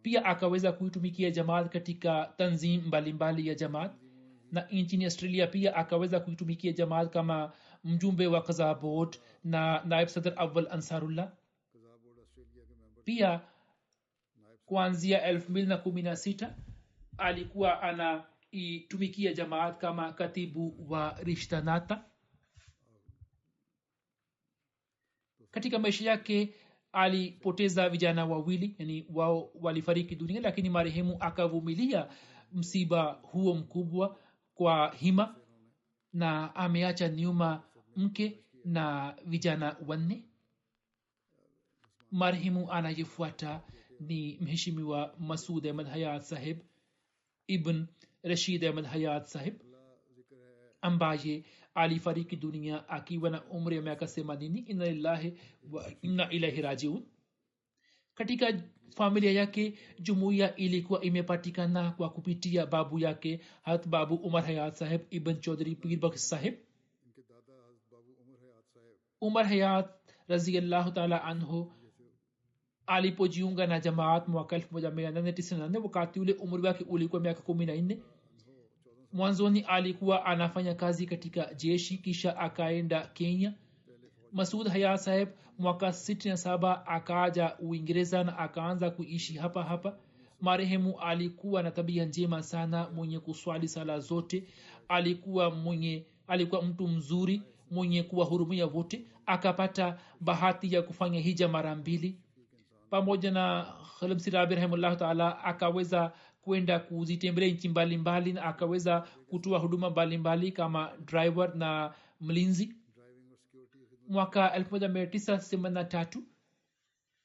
[0.02, 3.92] Pia akaweza kuitumikia jamaat katika tanzim mbalimbali ya jamaat
[4.52, 7.52] na nchini australia pia akaweza kuitumikia jamaat kama
[7.84, 11.32] mjumbe wa kazabot na naib sadr awal ansarullah.
[13.06, 13.42] Pia
[14.70, 16.56] kuanzia elfu mbili na kumi na sita
[17.18, 22.04] alikuwa anaitumikia jamaat kama katibu wa rishtanata
[25.52, 26.54] katika maisha yake
[26.92, 32.08] alipoteza vijana wawili yani wao walifariki dunia lakini marehemu akavumilia
[32.54, 34.20] msiba huo mkubwa
[34.54, 35.36] kwa hima
[36.14, 37.64] na ameacha nyuma
[37.96, 40.26] mke na vijana wanne.
[42.12, 43.62] Marehemu anayefuata
[44.00, 46.58] ni mheshimiwa masud ahmad hayat sahib
[47.48, 47.86] ibn
[48.24, 49.54] rashid ahmad hayat sahib
[50.82, 51.44] ambaye
[51.76, 54.66] alifariki dunia akiwa na umri ya miaka themanini.
[55.72, 57.06] Wa inna ilahi rajiun.
[58.16, 58.62] Katika
[58.96, 65.40] familia yake jumuiya ilikuwa imepatikana kwa kupitia babu yake hat babu umar hayat saheb ibn
[65.42, 66.34] chaudhri pir baksh
[69.22, 69.90] umar hayat
[70.28, 71.72] raziallahu taala anhu
[72.90, 76.86] alipojiunga na jamaat mwaka elfu moja mia nane tisini na nane wakati ule umri wake
[76.90, 78.00] ulikuwa miaka kumi na nne.
[79.14, 83.54] Mwanzoni alikuwa anafanya kazi katika jeshi kisha akaenda kenya.
[84.32, 85.30] Masud haya saheb
[85.60, 89.98] mwaka 67 akaja uingereza na akaanza kuishi hapa hapa.
[90.42, 94.44] Marehemu alikuwa na tabia njema sana mwenye kuswali sala zote.
[94.88, 99.06] Alikuwa mwenye alikuwa mtu mzuri mwenye kuwahurumia wote.
[99.26, 102.18] Akapata bahati ya kufanya hija mara mbili
[102.90, 103.64] pamoja na
[104.00, 106.12] khalimsirabi rahimllahu taala akaweza
[106.42, 112.76] kwenda kuzitembelea nchi mbalimbali na akaweza kutoa huduma mbalimbali kama driver na mlinzi.
[114.08, 116.22] Mwaka 1983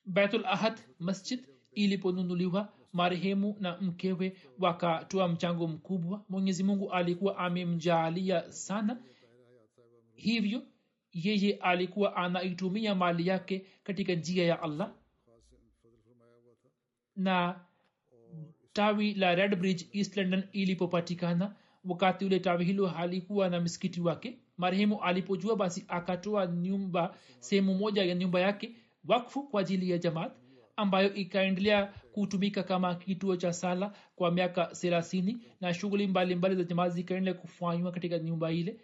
[0.05, 6.25] baitul ahad masjid iliponunuliwa marehemu na mkewe wakatoa mchango mkubwa.
[6.29, 9.03] Mwenyezi mungu alikuwa amemjaalia sana.
[10.15, 10.62] Hivyo
[11.12, 14.93] yeye alikuwa anaitumia mali yake katika njia ya allah
[17.17, 17.61] na
[18.73, 21.55] tawi la red bridge east london ilipopatikana.
[21.85, 24.39] Wakati ule tawi hilo halikuwa na msikiti wake.
[24.59, 28.77] Marehemu alipojua basi akatoa nyumba sehemu moja ya nyumba yake
[29.09, 30.33] wakfu kwa ajili ya jamaat
[30.77, 36.93] ambayo ikaendelea kutumika kama kituo cha sala kwa miaka thelathini na shughuli mbalimbali za jamaat
[36.93, 38.81] zikaendelea kufanywa katika nyumba ile.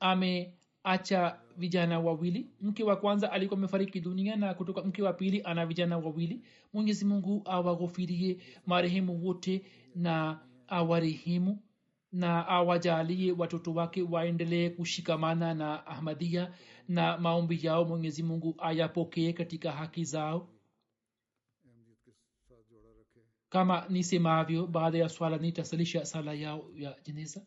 [0.00, 2.50] Ameacha vijana wawili.
[2.60, 6.42] Mke wa kwanza alikuwa amefariki dunia na kutoka mke wa pili ana vijana wawili.
[6.72, 8.36] Mwenyezi mungu awaghofirie
[8.66, 11.58] marehemu wote na awarehemu
[12.12, 16.52] na awajalie watoto wake waendelee kushikamana na ahmadia
[16.88, 20.48] na maombi yao mwenyezi mungu ayapokee katika haki zao.
[23.48, 27.46] Kama nisemavyo baada ya swala nitasalisha sala yao ya jeneza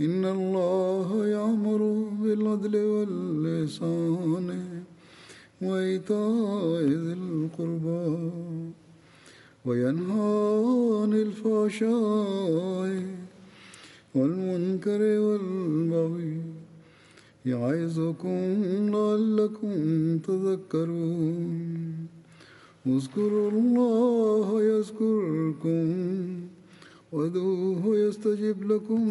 [0.00, 1.80] إن الله يأمر
[2.22, 4.48] بالعدل واللسان
[5.62, 8.30] وإيتاء ذي القربى
[9.64, 10.36] وينهى
[11.02, 12.92] عن الفحشاء
[14.14, 16.36] والمنكر والبغي
[17.46, 18.38] يعظكم
[18.94, 19.74] لعلكم
[20.18, 21.60] تذكرون
[22.86, 25.86] اذكروا الله يذكركم
[27.12, 29.02] وادعوه يستجب لكم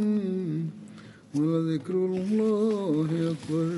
[1.34, 3.70] ولذكر الله أكبر